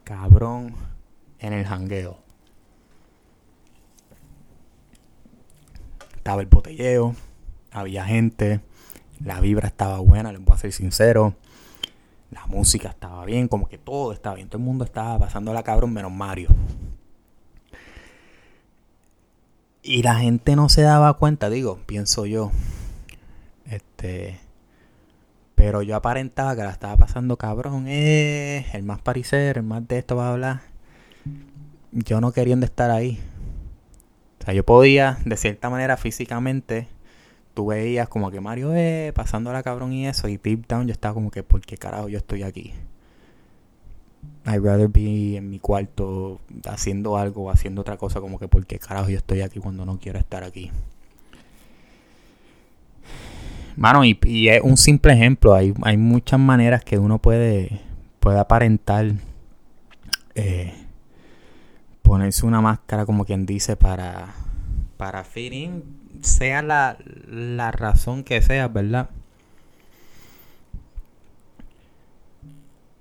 cabrón 0.04 0.74
en 1.38 1.52
el 1.52 1.66
jangueo. 1.66 2.18
Estaba 6.16 6.40
el 6.40 6.48
botelleo, 6.48 7.14
había 7.70 8.04
gente, 8.04 8.60
la 9.24 9.40
vibra 9.40 9.68
estaba 9.68 9.98
buena, 9.98 10.32
les 10.32 10.42
voy 10.42 10.54
a 10.54 10.58
ser 10.58 10.72
sincero. 10.72 11.34
La 12.30 12.46
música 12.46 12.90
estaba 12.90 13.24
bien, 13.24 13.48
como 13.48 13.68
que 13.68 13.76
todo 13.76 14.12
estaba 14.12 14.36
bien. 14.36 14.48
Todo 14.48 14.58
el 14.58 14.64
mundo 14.64 14.84
estaba 14.84 15.18
pasando 15.18 15.52
la 15.52 15.62
cabrón 15.62 15.92
menos 15.92 16.12
Mario. 16.12 16.48
Y 19.82 20.02
la 20.02 20.16
gente 20.16 20.56
no 20.56 20.68
se 20.68 20.82
daba 20.82 21.14
cuenta, 21.14 21.50
digo, 21.50 21.80
pienso 21.86 22.26
yo. 22.26 22.52
Este. 23.66 24.38
Pero 25.60 25.82
yo 25.82 25.94
aparentaba 25.94 26.56
que 26.56 26.62
la 26.62 26.70
estaba 26.70 26.96
pasando 26.96 27.36
cabrón. 27.36 27.84
Eh, 27.86 28.64
el 28.72 28.82
más 28.82 29.02
parecer, 29.02 29.58
el 29.58 29.62
más 29.62 29.86
de 29.86 29.98
esto 29.98 30.16
va 30.16 30.28
a 30.28 30.32
hablar. 30.32 30.60
Yo 31.92 32.22
no 32.22 32.32
queriendo 32.32 32.64
estar 32.64 32.90
ahí. 32.90 33.20
O 34.40 34.44
sea, 34.46 34.54
yo 34.54 34.64
podía, 34.64 35.18
de 35.26 35.36
cierta 35.36 35.68
manera, 35.68 35.98
físicamente, 35.98 36.88
tú 37.52 37.66
veías 37.66 38.08
como 38.08 38.30
que 38.30 38.40
Mario, 38.40 38.74
eh, 38.74 39.12
pasando 39.14 39.52
la 39.52 39.62
cabrón 39.62 39.92
y 39.92 40.06
eso, 40.06 40.28
y 40.28 40.38
deep 40.38 40.66
down 40.66 40.86
yo 40.86 40.92
estaba 40.92 41.12
como 41.12 41.30
que, 41.30 41.42
¿por 41.42 41.60
qué 41.60 41.76
carajo 41.76 42.08
yo 42.08 42.16
estoy 42.16 42.42
aquí? 42.42 42.72
I'd 44.46 44.64
rather 44.64 44.88
be 44.88 45.36
en 45.36 45.50
mi 45.50 45.58
cuarto 45.58 46.40
haciendo 46.66 47.18
algo 47.18 47.44
o 47.44 47.50
haciendo 47.50 47.82
otra 47.82 47.98
cosa, 47.98 48.22
como 48.22 48.38
que, 48.38 48.48
¿por 48.48 48.64
qué 48.64 48.78
carajo 48.78 49.10
yo 49.10 49.18
estoy 49.18 49.42
aquí 49.42 49.60
cuando 49.60 49.84
no 49.84 49.98
quiero 49.98 50.18
estar 50.18 50.42
aquí? 50.42 50.70
Mano, 53.76 54.04
y, 54.04 54.18
es 54.48 54.60
un 54.62 54.76
simple 54.76 55.12
ejemplo, 55.12 55.54
hay, 55.54 55.72
hay 55.82 55.96
muchas 55.96 56.38
maneras 56.40 56.84
que 56.84 56.98
uno 56.98 57.18
puede, 57.18 57.80
puede 58.20 58.38
aparentar. 58.38 59.12
Eh, 60.34 60.74
ponerse 62.02 62.46
una 62.46 62.60
máscara 62.60 63.06
como 63.06 63.24
quien 63.24 63.46
dice 63.46 63.76
para 63.76 64.34
para 64.96 65.24
fitting 65.24 65.82
sea 66.20 66.60
la, 66.60 66.98
la 67.26 67.72
razón 67.72 68.22
que 68.22 68.42
sea, 68.42 68.68
¿verdad? 68.68 69.08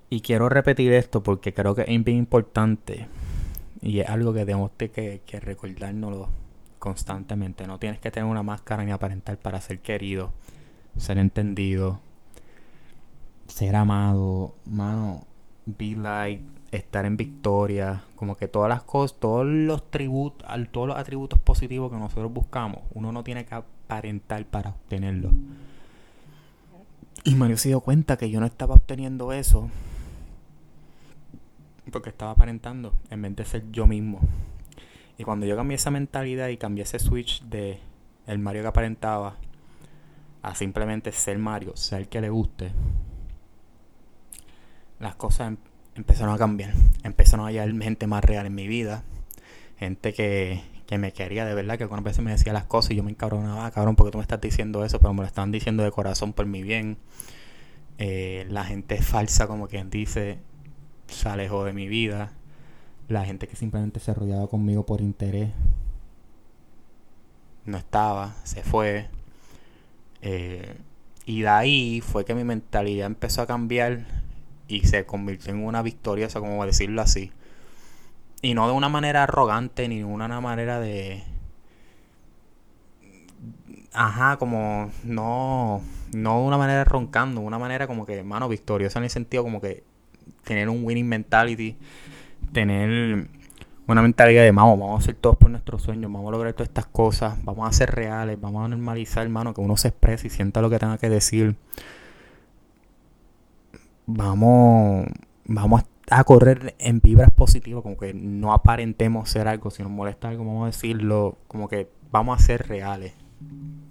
Y 0.09 0.21
quiero 0.21 0.47
repetir 0.47 0.93
esto 0.93 1.21
porque 1.21 1.53
creo 1.53 1.75
que 1.75 1.81
es 1.81 2.03
bien 2.03 2.17
importante 2.17 3.07
y 3.81 3.99
es 3.99 4.09
algo 4.09 4.33
que 4.33 4.45
tenemos 4.45 4.71
que, 4.77 5.21
que 5.25 5.39
recordárnoslo 5.39 6.29
constantemente. 6.79 7.67
No 7.67 7.79
tienes 7.79 7.99
que 7.99 8.11
tener 8.11 8.29
una 8.29 8.43
máscara 8.43 8.85
ni 8.85 8.91
aparentar 8.91 9.37
para 9.37 9.59
ser 9.59 9.79
querido, 9.79 10.31
ser 10.97 11.17
entendido, 11.17 11.99
ser 13.47 13.75
amado, 13.75 14.55
mano, 14.65 15.25
be 15.65 15.95
like, 15.95 16.43
estar 16.71 17.05
en 17.05 17.17
victoria, 17.17 18.03
como 18.15 18.35
que 18.35 18.47
todas 18.47 18.69
las 18.69 18.83
cosas, 18.83 19.17
todos 19.19 19.45
los 19.45 19.89
tributos, 19.89 20.47
todos 20.71 20.87
los 20.87 20.97
atributos 20.97 21.39
positivos 21.39 21.91
que 21.91 21.97
nosotros 21.97 22.31
buscamos, 22.31 22.81
uno 22.93 23.11
no 23.11 23.23
tiene 23.23 23.45
que 23.45 23.55
aparentar 23.55 24.45
para 24.45 24.71
obtenerlo. 24.71 25.31
Y 27.23 27.35
Mario 27.35 27.57
se 27.57 27.69
dio 27.69 27.81
cuenta 27.81 28.17
que 28.17 28.29
yo 28.29 28.39
no 28.39 28.45
estaba 28.45 28.75
obteniendo 28.75 29.33
eso 29.33 29.69
porque 31.91 32.09
estaba 32.09 32.31
aparentando 32.31 32.93
en 33.09 33.21
vez 33.21 33.35
de 33.35 33.45
ser 33.45 33.71
yo 33.71 33.87
mismo. 33.87 34.19
Y 35.17 35.23
cuando 35.23 35.45
yo 35.45 35.55
cambié 35.55 35.75
esa 35.75 35.91
mentalidad 35.91 36.47
y 36.47 36.57
cambié 36.57 36.83
ese 36.83 36.99
switch 36.99 37.43
de 37.43 37.79
el 38.25 38.39
Mario 38.39 38.61
que 38.61 38.67
aparentaba 38.67 39.35
a 40.41 40.55
simplemente 40.55 41.11
ser 41.11 41.37
Mario, 41.37 41.75
ser 41.75 42.01
el 42.01 42.07
que 42.07 42.21
le 42.21 42.29
guste, 42.29 42.71
las 44.99 45.15
cosas 45.15 45.49
em, 45.49 45.57
empezaron 45.95 46.33
a 46.33 46.37
cambiar. 46.37 46.73
Empezaron 47.03 47.45
a 47.45 47.49
hallar 47.49 47.71
gente 47.81 48.07
más 48.07 48.23
real 48.23 48.45
en 48.45 48.55
mi 48.55 48.67
vida. 48.67 49.03
Gente 49.77 50.13
que, 50.13 50.61
que 50.85 50.97
me 50.97 51.13
quería 51.13 51.45
de 51.45 51.53
verdad, 51.53 51.77
que 51.77 51.83
algunas 51.83 52.03
veces 52.03 52.23
me 52.23 52.31
decía 52.31 52.53
las 52.53 52.65
cosas 52.65 52.91
y 52.91 52.95
yo 52.95 53.03
me 53.03 53.11
encabronaba, 53.11 53.65
ah, 53.65 53.71
cabrón, 53.71 53.95
porque 53.95 54.11
tú 54.11 54.17
me 54.17 54.23
estás 54.23 54.41
diciendo 54.41 54.83
eso, 54.83 54.99
pero 54.99 55.13
me 55.13 55.21
lo 55.21 55.27
están 55.27 55.51
diciendo 55.51 55.83
de 55.83 55.91
corazón 55.91 56.33
por 56.33 56.45
mi 56.45 56.63
bien. 56.63 56.97
Eh, 57.97 58.45
la 58.49 58.65
gente 58.65 59.01
falsa, 59.01 59.47
como 59.47 59.67
quien 59.67 59.89
dice, 59.89 60.39
se 61.07 61.29
alejó 61.29 61.63
de 61.63 61.73
mi 61.73 61.87
vida. 61.87 62.33
La 63.07 63.25
gente 63.25 63.47
que 63.47 63.55
simplemente 63.55 63.99
se 63.99 64.13
rodeaba 64.13 64.47
conmigo 64.47 64.85
por 64.85 65.01
interés 65.01 65.49
no 67.65 67.77
estaba, 67.77 68.35
se 68.43 68.63
fue. 68.63 69.09
Eh, 70.21 70.75
y 71.25 71.41
de 71.41 71.47
ahí 71.47 72.01
fue 72.01 72.25
que 72.25 72.33
mi 72.33 72.43
mentalidad 72.43 73.07
empezó 73.07 73.41
a 73.41 73.47
cambiar 73.47 74.05
y 74.67 74.81
se 74.87 75.05
convirtió 75.05 75.53
en 75.53 75.63
una 75.63 75.81
victoriosa, 75.81 76.39
como 76.39 76.65
decirlo 76.65 77.01
así. 77.01 77.31
Y 78.41 78.53
no 78.53 78.67
de 78.67 78.73
una 78.73 78.89
manera 78.89 79.23
arrogante 79.23 79.87
ni 79.87 79.99
de 79.99 80.05
una 80.05 80.39
manera 80.41 80.79
de... 80.79 81.23
Ajá, 83.91 84.37
como 84.37 84.91
no, 85.03 85.81
no 86.13 86.39
de 86.39 86.45
una 86.45 86.57
manera 86.57 86.83
roncando, 86.83 87.41
una 87.41 87.57
manera 87.57 87.87
como 87.87 88.05
que, 88.05 88.23
mano, 88.23 88.47
victoriosa 88.47 88.99
en 88.99 89.05
el 89.05 89.09
sentido 89.09 89.43
como 89.43 89.59
que 89.59 89.83
tener 90.43 90.69
un 90.69 90.83
winning 90.83 91.07
mentality, 91.07 91.75
tener 92.53 93.27
una 93.93 94.01
mentalidad 94.01 94.43
de, 94.43 94.51
vamos, 94.51 94.79
vamos 94.79 94.99
a 94.99 95.03
hacer 95.03 95.15
todo 95.15 95.33
por 95.33 95.49
nuestros 95.49 95.81
sueños, 95.81 96.11
vamos 96.11 96.27
a 96.27 96.31
lograr 96.31 96.53
todas 96.53 96.69
estas 96.69 96.85
cosas, 96.85 97.43
vamos 97.43 97.67
a 97.67 97.73
ser 97.73 97.91
reales, 97.91 98.39
vamos 98.39 98.63
a 98.63 98.67
normalizar, 98.67 99.23
hermano, 99.23 99.53
que 99.53 99.61
uno 99.61 99.77
se 99.77 99.87
exprese 99.87 100.27
y 100.27 100.29
sienta 100.29 100.61
lo 100.61 100.69
que 100.69 100.79
tenga 100.79 100.97
que 100.97 101.09
decir. 101.09 101.55
Vamos, 104.05 105.07
vamos 105.45 105.83
a 106.09 106.23
correr 106.23 106.75
en 106.79 106.99
vibras 106.99 107.31
positivas, 107.31 107.83
como 107.83 107.97
que 107.97 108.13
no 108.13 108.53
aparentemos 108.53 109.29
ser 109.29 109.47
algo, 109.47 109.71
si 109.71 109.83
nos 109.83 109.91
molesta 109.91 110.29
algo, 110.29 110.45
vamos 110.45 110.63
a 110.63 110.67
decirlo, 110.67 111.37
como 111.47 111.67
que 111.67 111.89
vamos 112.11 112.39
a 112.39 112.43
ser 112.43 112.67
reales 112.67 113.13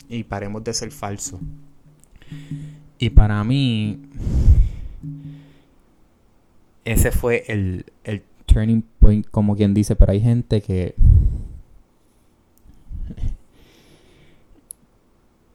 y 0.08 0.24
paremos 0.24 0.64
de 0.64 0.74
ser 0.74 0.90
falsos. 0.92 1.40
Y 2.98 3.10
para 3.10 3.42
mí, 3.44 4.00
ese 6.84 7.10
fue 7.12 7.44
el, 7.48 7.86
el 8.04 8.22
turning 8.48 8.82
point, 8.98 9.26
como 9.30 9.54
quien 9.54 9.74
dice, 9.74 9.94
pero 9.94 10.12
hay 10.12 10.20
gente 10.20 10.60
que... 10.60 10.94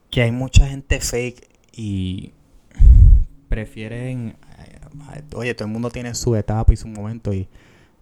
que 0.10 0.22
hay 0.22 0.32
mucha 0.32 0.68
gente 0.68 1.00
fake 1.00 1.50
y 1.74 2.32
prefieren... 3.50 4.36
Eh, 4.60 5.24
oye, 5.36 5.54
todo 5.56 5.68
el 5.68 5.74
mundo 5.74 5.90
tiene 5.90 6.14
su 6.14 6.36
etapa 6.36 6.72
y 6.72 6.78
su 6.78 6.88
momento 6.88 7.34
y 7.34 7.48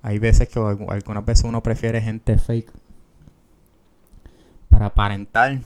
hay 0.04 0.20
veces 0.20 0.50
que 0.50 0.60
algunas 0.60 1.26
veces 1.26 1.46
uno 1.46 1.62
prefiere 1.63 2.02
gente 2.02 2.38
fake 2.38 2.72
para 4.70 4.88
aparentar 4.88 5.60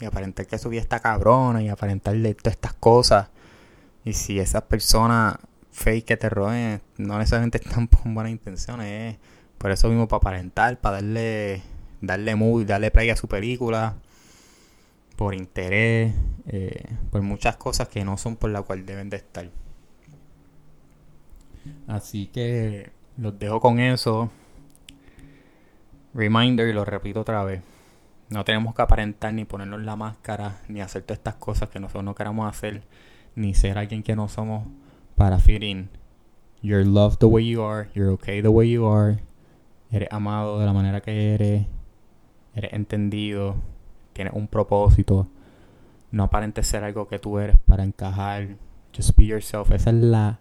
y 0.00 0.04
aparentar 0.04 0.46
que 0.46 0.58
su 0.58 0.68
vida 0.68 0.80
está 0.80 1.00
cabrona 1.00 1.62
y 1.62 1.68
aparentar 1.68 2.16
de 2.16 2.34
todas 2.34 2.54
estas 2.54 2.74
cosas. 2.74 3.28
Y 4.04 4.12
si 4.12 4.38
esas 4.38 4.62
personas 4.62 5.36
fake 5.72 6.04
que 6.04 6.16
te 6.16 6.28
roben 6.28 6.80
no 6.98 7.18
necesariamente 7.18 7.58
están 7.58 7.86
con 7.86 8.14
buenas 8.14 8.30
intenciones. 8.30 9.16
Por 9.58 9.70
eso 9.70 9.88
mismo 9.88 10.08
para 10.08 10.18
aparentar, 10.18 10.78
para 10.80 10.96
darle, 10.96 11.62
darle 12.00 12.36
mood, 12.36 12.66
darle 12.66 12.90
play 12.90 13.10
a 13.10 13.16
su 13.16 13.28
película. 13.28 13.96
Por 15.16 15.34
interés, 15.34 16.14
eh, 16.46 16.84
por 17.10 17.22
muchas 17.22 17.56
cosas 17.56 17.88
que 17.88 18.04
no 18.04 18.16
son 18.16 18.36
por 18.36 18.50
la 18.50 18.62
cual 18.62 18.86
deben 18.86 19.10
de 19.10 19.18
estar. 19.18 19.48
Así 21.86 22.26
que 22.26 22.90
los 23.16 23.38
dejo 23.38 23.60
con 23.60 23.78
eso. 23.78 24.30
Reminder 26.14 26.68
y 26.68 26.72
lo 26.72 26.84
repito 26.84 27.20
otra 27.20 27.44
vez. 27.44 27.62
No 28.30 28.44
tenemos 28.44 28.74
que 28.74 28.82
aparentar 28.82 29.32
ni 29.32 29.44
ponernos 29.44 29.82
la 29.82 29.94
máscara, 29.94 30.60
ni 30.68 30.80
hacer 30.80 31.02
todas 31.02 31.18
estas 31.18 31.34
cosas 31.36 31.68
que 31.68 31.78
nosotros 31.78 32.04
no 32.04 32.14
queramos 32.14 32.48
hacer, 32.50 32.82
ni 33.36 33.54
ser 33.54 33.78
alguien 33.78 34.02
que 34.02 34.16
no 34.16 34.26
somos 34.28 34.66
para 35.22 35.38
fit 35.38 35.62
in. 35.62 35.88
You're 36.62 36.84
loved 36.84 37.20
the 37.20 37.28
way 37.28 37.42
you 37.42 37.62
are, 37.62 37.88
you're 37.94 38.10
okay 38.14 38.40
the 38.40 38.50
way 38.50 38.66
you 38.66 38.86
are. 38.86 39.20
Eres 39.92 40.08
amado 40.10 40.58
de 40.58 40.66
la 40.66 40.72
manera 40.72 41.00
que 41.00 41.34
eres. 41.34 41.66
Eres 42.56 42.72
entendido. 42.72 43.54
Tienes 44.14 44.32
un 44.34 44.48
propósito. 44.48 45.28
No 46.10 46.24
aparentes 46.24 46.66
ser 46.66 46.82
algo 46.82 47.06
que 47.06 47.20
tú 47.20 47.38
eres 47.38 47.56
para 47.66 47.84
encajar. 47.84 48.56
Just 48.92 49.16
be 49.16 49.26
yourself. 49.26 49.70
Esa 49.70 49.90
es 49.90 49.96
la, 49.96 50.40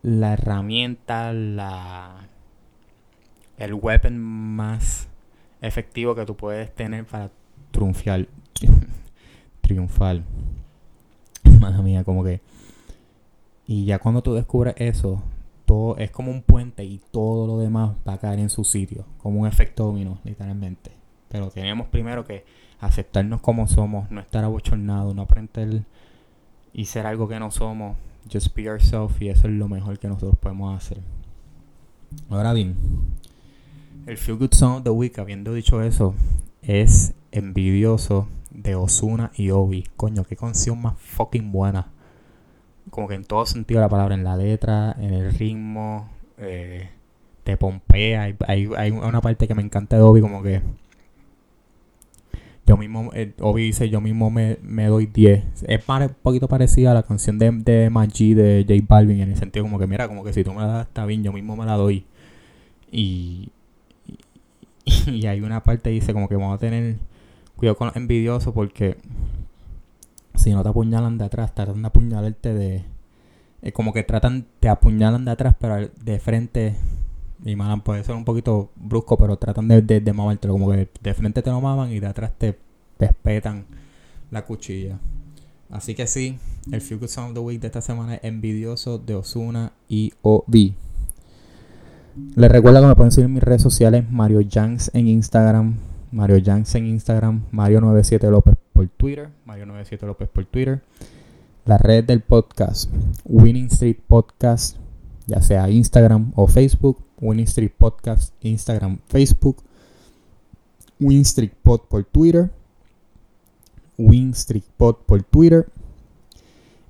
la 0.00 0.32
herramienta, 0.32 1.34
la, 1.34 2.26
el 3.58 3.74
weapon 3.74 4.18
más 4.18 5.08
efectivo 5.60 6.14
que 6.14 6.24
tú 6.24 6.34
puedes 6.34 6.74
tener 6.74 7.04
para 7.04 7.30
triunfar. 7.70 8.28
triunfar. 9.60 10.22
Madre 11.60 11.82
mía, 11.82 12.02
como 12.02 12.24
que 12.24 12.40
y 13.66 13.86
ya 13.86 13.98
cuando 13.98 14.22
tú 14.22 14.34
descubres 14.34 14.74
eso, 14.78 15.22
todo 15.64 15.96
es 15.96 16.10
como 16.10 16.30
un 16.30 16.42
puente 16.42 16.84
y 16.84 17.00
todo 17.10 17.46
lo 17.46 17.58
demás 17.58 17.92
va 18.06 18.14
a 18.14 18.18
caer 18.18 18.38
en 18.38 18.50
su 18.50 18.64
sitio, 18.64 19.06
como 19.18 19.40
un 19.40 19.46
efecto 19.46 19.84
dominó, 19.84 20.18
literalmente. 20.24 20.92
Pero 21.28 21.50
tenemos 21.50 21.88
primero 21.88 22.24
que 22.24 22.44
aceptarnos 22.80 23.40
como 23.40 23.66
somos, 23.66 24.10
no 24.10 24.20
estar 24.20 24.44
abochornados, 24.44 25.14
no 25.14 25.22
aprender 25.22 25.84
y 26.72 26.84
ser 26.84 27.06
algo 27.06 27.28
que 27.28 27.40
no 27.40 27.50
somos. 27.50 27.96
Just 28.30 28.54
be 28.54 28.62
yourself 28.62 29.20
y 29.20 29.28
eso 29.28 29.48
es 29.48 29.54
lo 29.54 29.68
mejor 29.68 29.98
que 29.98 30.08
nosotros 30.08 30.38
podemos 30.38 30.76
hacer. 30.76 30.98
Ahora 32.30 32.52
bien, 32.52 32.76
el 34.06 34.16
Feel 34.16 34.38
Good 34.38 34.52
Song 34.52 34.76
of 34.76 34.84
the 34.84 34.90
Week, 34.90 35.18
habiendo 35.18 35.52
dicho 35.52 35.82
eso, 35.82 36.14
es 36.62 37.14
envidioso 37.32 38.28
de 38.50 38.74
Osuna 38.74 39.32
y 39.36 39.50
Obi. 39.50 39.88
Coño, 39.96 40.24
qué 40.24 40.36
canción 40.36 40.80
más 40.80 40.98
fucking 40.98 41.50
buena 41.52 41.88
como 42.94 43.08
que 43.08 43.14
en 43.14 43.24
todo 43.24 43.44
sentido 43.44 43.80
la 43.80 43.88
palabra, 43.88 44.14
en 44.14 44.22
la 44.22 44.36
letra, 44.36 44.94
en 45.00 45.12
el 45.12 45.32
ritmo, 45.32 46.08
eh, 46.38 46.90
te 47.42 47.56
pompea. 47.56 48.22
Hay, 48.46 48.68
hay, 48.76 48.90
una 48.92 49.20
parte 49.20 49.48
que 49.48 49.54
me 49.56 49.62
encanta 49.62 49.96
de 49.96 50.02
Obi, 50.02 50.20
como 50.20 50.44
que 50.44 50.62
yo 52.64 52.76
mismo, 52.76 53.10
eh, 53.12 53.34
Obi 53.40 53.64
dice, 53.64 53.90
yo 53.90 54.00
mismo 54.00 54.30
me, 54.30 54.58
doy 54.86 55.06
10. 55.06 55.64
Es 55.66 55.88
un 55.88 56.14
poquito 56.22 56.46
parecida 56.46 56.92
a 56.92 56.94
la 56.94 57.02
canción 57.02 57.36
de, 57.36 57.50
de 57.50 57.90
Maggi 57.90 58.34
de 58.34 58.64
J 58.68 58.84
Balvin, 58.88 59.22
en 59.22 59.30
el 59.30 59.36
sentido 59.36 59.64
como 59.64 59.80
que, 59.80 59.88
mira, 59.88 60.06
como 60.06 60.22
que 60.22 60.32
si 60.32 60.44
tú 60.44 60.52
me 60.52 60.60
la 60.60 60.68
das, 60.68 60.86
está 60.86 61.04
bien, 61.04 61.24
yo 61.24 61.32
mismo 61.32 61.56
me 61.56 61.66
la 61.66 61.74
doy. 61.74 62.06
Y, 62.92 63.50
y, 64.84 65.26
hay 65.26 65.40
una 65.40 65.64
parte 65.64 65.90
que 65.90 65.94
dice 65.94 66.12
como 66.12 66.28
que 66.28 66.36
vamos 66.36 66.54
a 66.54 66.58
tener 66.58 66.94
cuidado 67.56 67.76
con 67.76 67.88
los 67.88 67.96
envidiosos 67.96 68.54
porque 68.54 68.98
si 70.34 70.52
no 70.52 70.62
te 70.62 70.68
apuñalan 70.68 71.18
de 71.18 71.24
atrás, 71.24 71.54
tratan 71.54 71.82
de 71.82 71.88
apuñalarte 71.88 72.54
de... 72.54 72.84
Es 73.62 73.72
como 73.72 73.92
que 73.92 74.02
tratan, 74.02 74.46
te 74.60 74.68
apuñalan 74.68 75.24
de 75.24 75.30
atrás, 75.30 75.54
pero 75.58 75.88
de 75.88 76.20
frente... 76.20 76.74
Y 77.44 77.56
malan, 77.56 77.82
puede 77.82 78.02
ser 78.04 78.14
un 78.14 78.24
poquito 78.24 78.70
brusco, 78.76 79.18
pero 79.18 79.36
tratan 79.36 79.68
de, 79.68 79.82
de, 79.82 80.12
mamártelo. 80.12 80.54
Como 80.54 80.70
que 80.70 80.88
de 81.02 81.14
frente 81.14 81.42
te 81.42 81.50
lo 81.50 81.60
maman 81.60 81.92
y 81.92 82.00
de 82.00 82.06
atrás 82.06 82.32
te 82.38 82.58
respetan 82.98 83.66
la 84.30 84.46
cuchilla. 84.46 84.98
Así 85.70 85.94
que 85.94 86.06
sí, 86.06 86.38
el 86.72 86.80
Feel 86.80 87.06
Sound 87.06 87.30
of 87.30 87.34
the 87.34 87.40
Week 87.40 87.60
de 87.60 87.66
esta 87.66 87.82
semana 87.82 88.14
es 88.14 88.24
envidioso 88.24 88.98
de 88.98 89.14
Osuna 89.14 89.72
y 89.88 90.12
OB. 90.22 90.72
Les 92.36 92.50
recuerdo 92.50 92.80
que 92.80 92.86
me 92.86 92.96
pueden 92.96 93.12
seguir 93.12 93.26
en 93.26 93.34
mis 93.34 93.42
redes 93.42 93.62
sociales, 93.62 94.10
Mario 94.10 94.40
Janks 94.48 94.90
en 94.94 95.08
Instagram, 95.08 95.76
Mario 96.12 96.40
Janks 96.42 96.76
en 96.76 96.86
Instagram, 96.86 97.42
Mario97 97.52 98.30
López 98.30 98.54
por 98.74 98.86
Twitter, 98.88 99.30
Mario97 99.46 100.02
López 100.02 100.28
por 100.28 100.44
Twitter. 100.44 100.82
La 101.64 101.78
red 101.78 102.04
del 102.04 102.20
podcast, 102.20 102.90
Winning 103.24 103.66
Street 103.66 104.00
Podcast, 104.06 104.76
ya 105.26 105.40
sea 105.40 105.70
Instagram 105.70 106.32
o 106.36 106.46
Facebook, 106.46 106.98
Winning 107.22 107.46
Street 107.46 107.72
Podcast, 107.78 108.34
Instagram, 108.42 108.98
Facebook. 109.08 109.62
WinStreakPod 111.00 111.80
por 111.88 112.04
Twitter. 112.04 112.50
WinStreakPod 113.98 114.96
por 115.06 115.22
Twitter. 115.22 115.66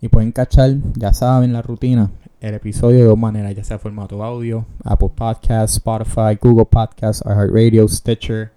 Y 0.01 0.09
pueden 0.09 0.33
cachar, 0.33 0.77
ya 0.95 1.15
saben 1.15 1.53
la 1.53 1.63
rutina, 1.63 2.11
el 2.41 2.55
episodio 2.55 2.99
de 2.99 3.05
dos 3.05 3.19
maneras, 3.19 3.55
ya 3.55 3.65
sea 3.65 3.79
formato 3.79 4.23
audio, 4.23 4.67
Apple 4.85 5.11
Podcasts, 5.15 5.77
Spotify, 5.77 6.39
Google 6.39 6.67
Podcasts, 6.67 7.25
iHeartRadio, 7.25 7.89
Stitcher, 7.89 8.53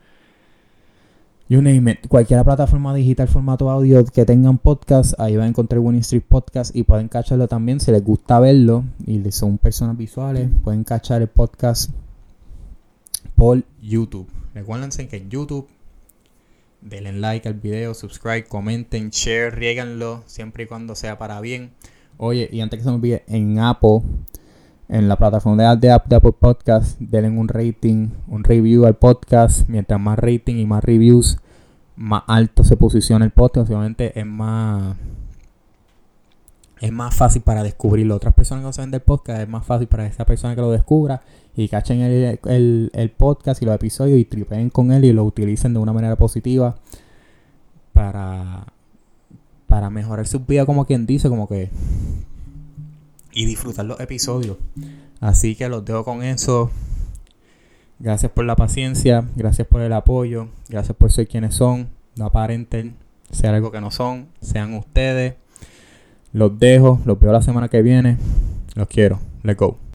you. 1.50 1.62
Cualquier 2.10 2.44
plataforma 2.44 2.94
digital, 2.94 3.28
formato 3.28 3.70
audio 3.70 4.04
que 4.06 4.26
tengan 4.26 4.58
podcast, 4.58 5.20
ahí 5.20 5.38
van 5.38 5.46
a 5.46 5.50
encontrar 5.50 5.80
Winning 5.80 6.02
Street 6.02 6.24
Podcast 6.28 6.76
y 6.76 6.84
pueden 6.84 7.08
cacharlo 7.08 7.48
también 7.48 7.80
si 7.80 7.92
les 7.92 8.04
gusta 8.04 8.40
verlo 8.40 8.84
y 9.06 9.22
son 9.32 9.58
personas 9.58 9.98
visuales, 9.98 10.50
pueden 10.64 10.84
cachar 10.84 11.22
el 11.22 11.28
podcast 11.28 11.92
por 13.36 13.64
YouTube. 13.82 14.28
Recuérdense 14.54 15.08
que 15.08 15.18
en 15.18 15.30
YouTube 15.30 15.68
denle 16.82 17.14
like 17.14 17.48
al 17.48 17.56
video, 17.56 17.94
subscribe, 17.94 18.46
comenten, 18.46 19.10
share, 19.10 19.56
rieganlo 19.56 20.24
siempre 20.26 20.64
y 20.64 20.68
cuando 20.68 20.96
sea 20.96 21.18
para 21.18 21.40
bien. 21.42 21.72
Oye, 22.18 22.50
y 22.52 22.62
antes 22.62 22.80
que 22.80 22.84
se 22.84 22.90
me 22.90 22.96
olvide, 22.96 23.24
en 23.28 23.60
Apple, 23.60 24.02
en 24.90 25.08
la 25.08 25.18
plataforma 25.18 25.76
de, 25.76 25.88
de, 25.88 25.92
Apple 25.92 26.34
Podcast, 26.40 27.00
denle 27.00 27.30
un 27.30 27.48
rating, 27.48 28.10
un 28.28 28.44
review 28.44 28.86
al 28.86 28.96
podcast. 28.96 29.68
Mientras 29.68 30.00
más 30.00 30.18
rating 30.18 30.56
y 30.56 30.66
más 30.66 30.84
reviews, 30.84 31.38
más 31.96 32.24
alto 32.28 32.64
se 32.64 32.78
posiciona 32.78 33.26
el 33.26 33.32
podcast. 33.32 33.70
Obviamente 33.70 34.18
es 34.18 34.26
más 34.26 34.96
es 36.80 36.92
más 36.92 37.16
fácil 37.16 37.42
para 37.42 37.64
descubrirlo. 37.64 38.16
Otras 38.16 38.34
personas 38.34 38.62
que 38.62 38.68
no 38.68 38.74
saben 38.74 38.92
del 38.92 39.02
podcast, 39.02 39.42
es 39.42 39.50
más 39.50 39.66
fácil 39.66 39.88
para 39.88 40.06
esa 40.06 40.26
persona 40.26 40.56
que 40.56 40.62
lo 40.62 40.72
descubra 40.72 41.22
y 41.56 41.68
cachen 41.70 42.02
el, 42.02 42.40
el, 42.94 43.12
podcast 43.12 43.62
y 43.62 43.66
los 43.66 43.76
episodios 43.76 44.20
y 44.20 44.26
tripeen 44.26 44.70
con 44.70 44.92
él 44.92 45.06
y 45.06 45.14
lo 45.14 45.24
utilicen 45.24 45.74
de 45.74 45.80
una 45.80 45.94
manera 45.94 46.16
positiva 46.16 46.76
para, 47.94 48.68
para 49.68 49.90
mejorar 49.90 50.28
su 50.28 50.42
vida, 50.42 50.66
como 50.66 50.86
quien 50.86 51.06
dice, 51.06 51.30
como 51.30 51.48
que. 51.48 51.70
Y 53.38 53.46
disfrutar 53.46 53.86
los 53.86 54.00
episodios. 54.00 54.58
Así 55.20 55.56
que 55.56 55.70
los 55.70 55.86
dejo 55.86 56.04
con 56.04 56.24
eso. 56.24 56.72
Gracias 58.00 58.32
por 58.32 58.46
la 58.46 58.56
paciencia, 58.56 59.26
gracias 59.36 59.68
por 59.68 59.82
el 59.82 59.94
apoyo, 59.94 60.50
gracias 60.70 60.98
por 60.98 61.12
ser 61.12 61.28
quienes 61.28 61.54
son. 61.54 61.88
No 62.16 62.26
aparenten 62.26 62.96
ser 63.30 63.54
algo 63.54 63.72
que 63.72 63.80
no 63.80 63.92
son, 63.92 64.28
sean 64.42 64.74
ustedes. 64.74 65.36
Los 66.34 66.58
dejo, 66.58 67.00
los 67.06 67.20
veo 67.20 67.32
la 67.32 67.44
semana 67.44 67.68
que 67.70 67.84
viene. 67.84 68.18
Los 68.74 68.88
quiero. 68.88 69.20
Let's 69.44 69.60
go. 69.60 69.87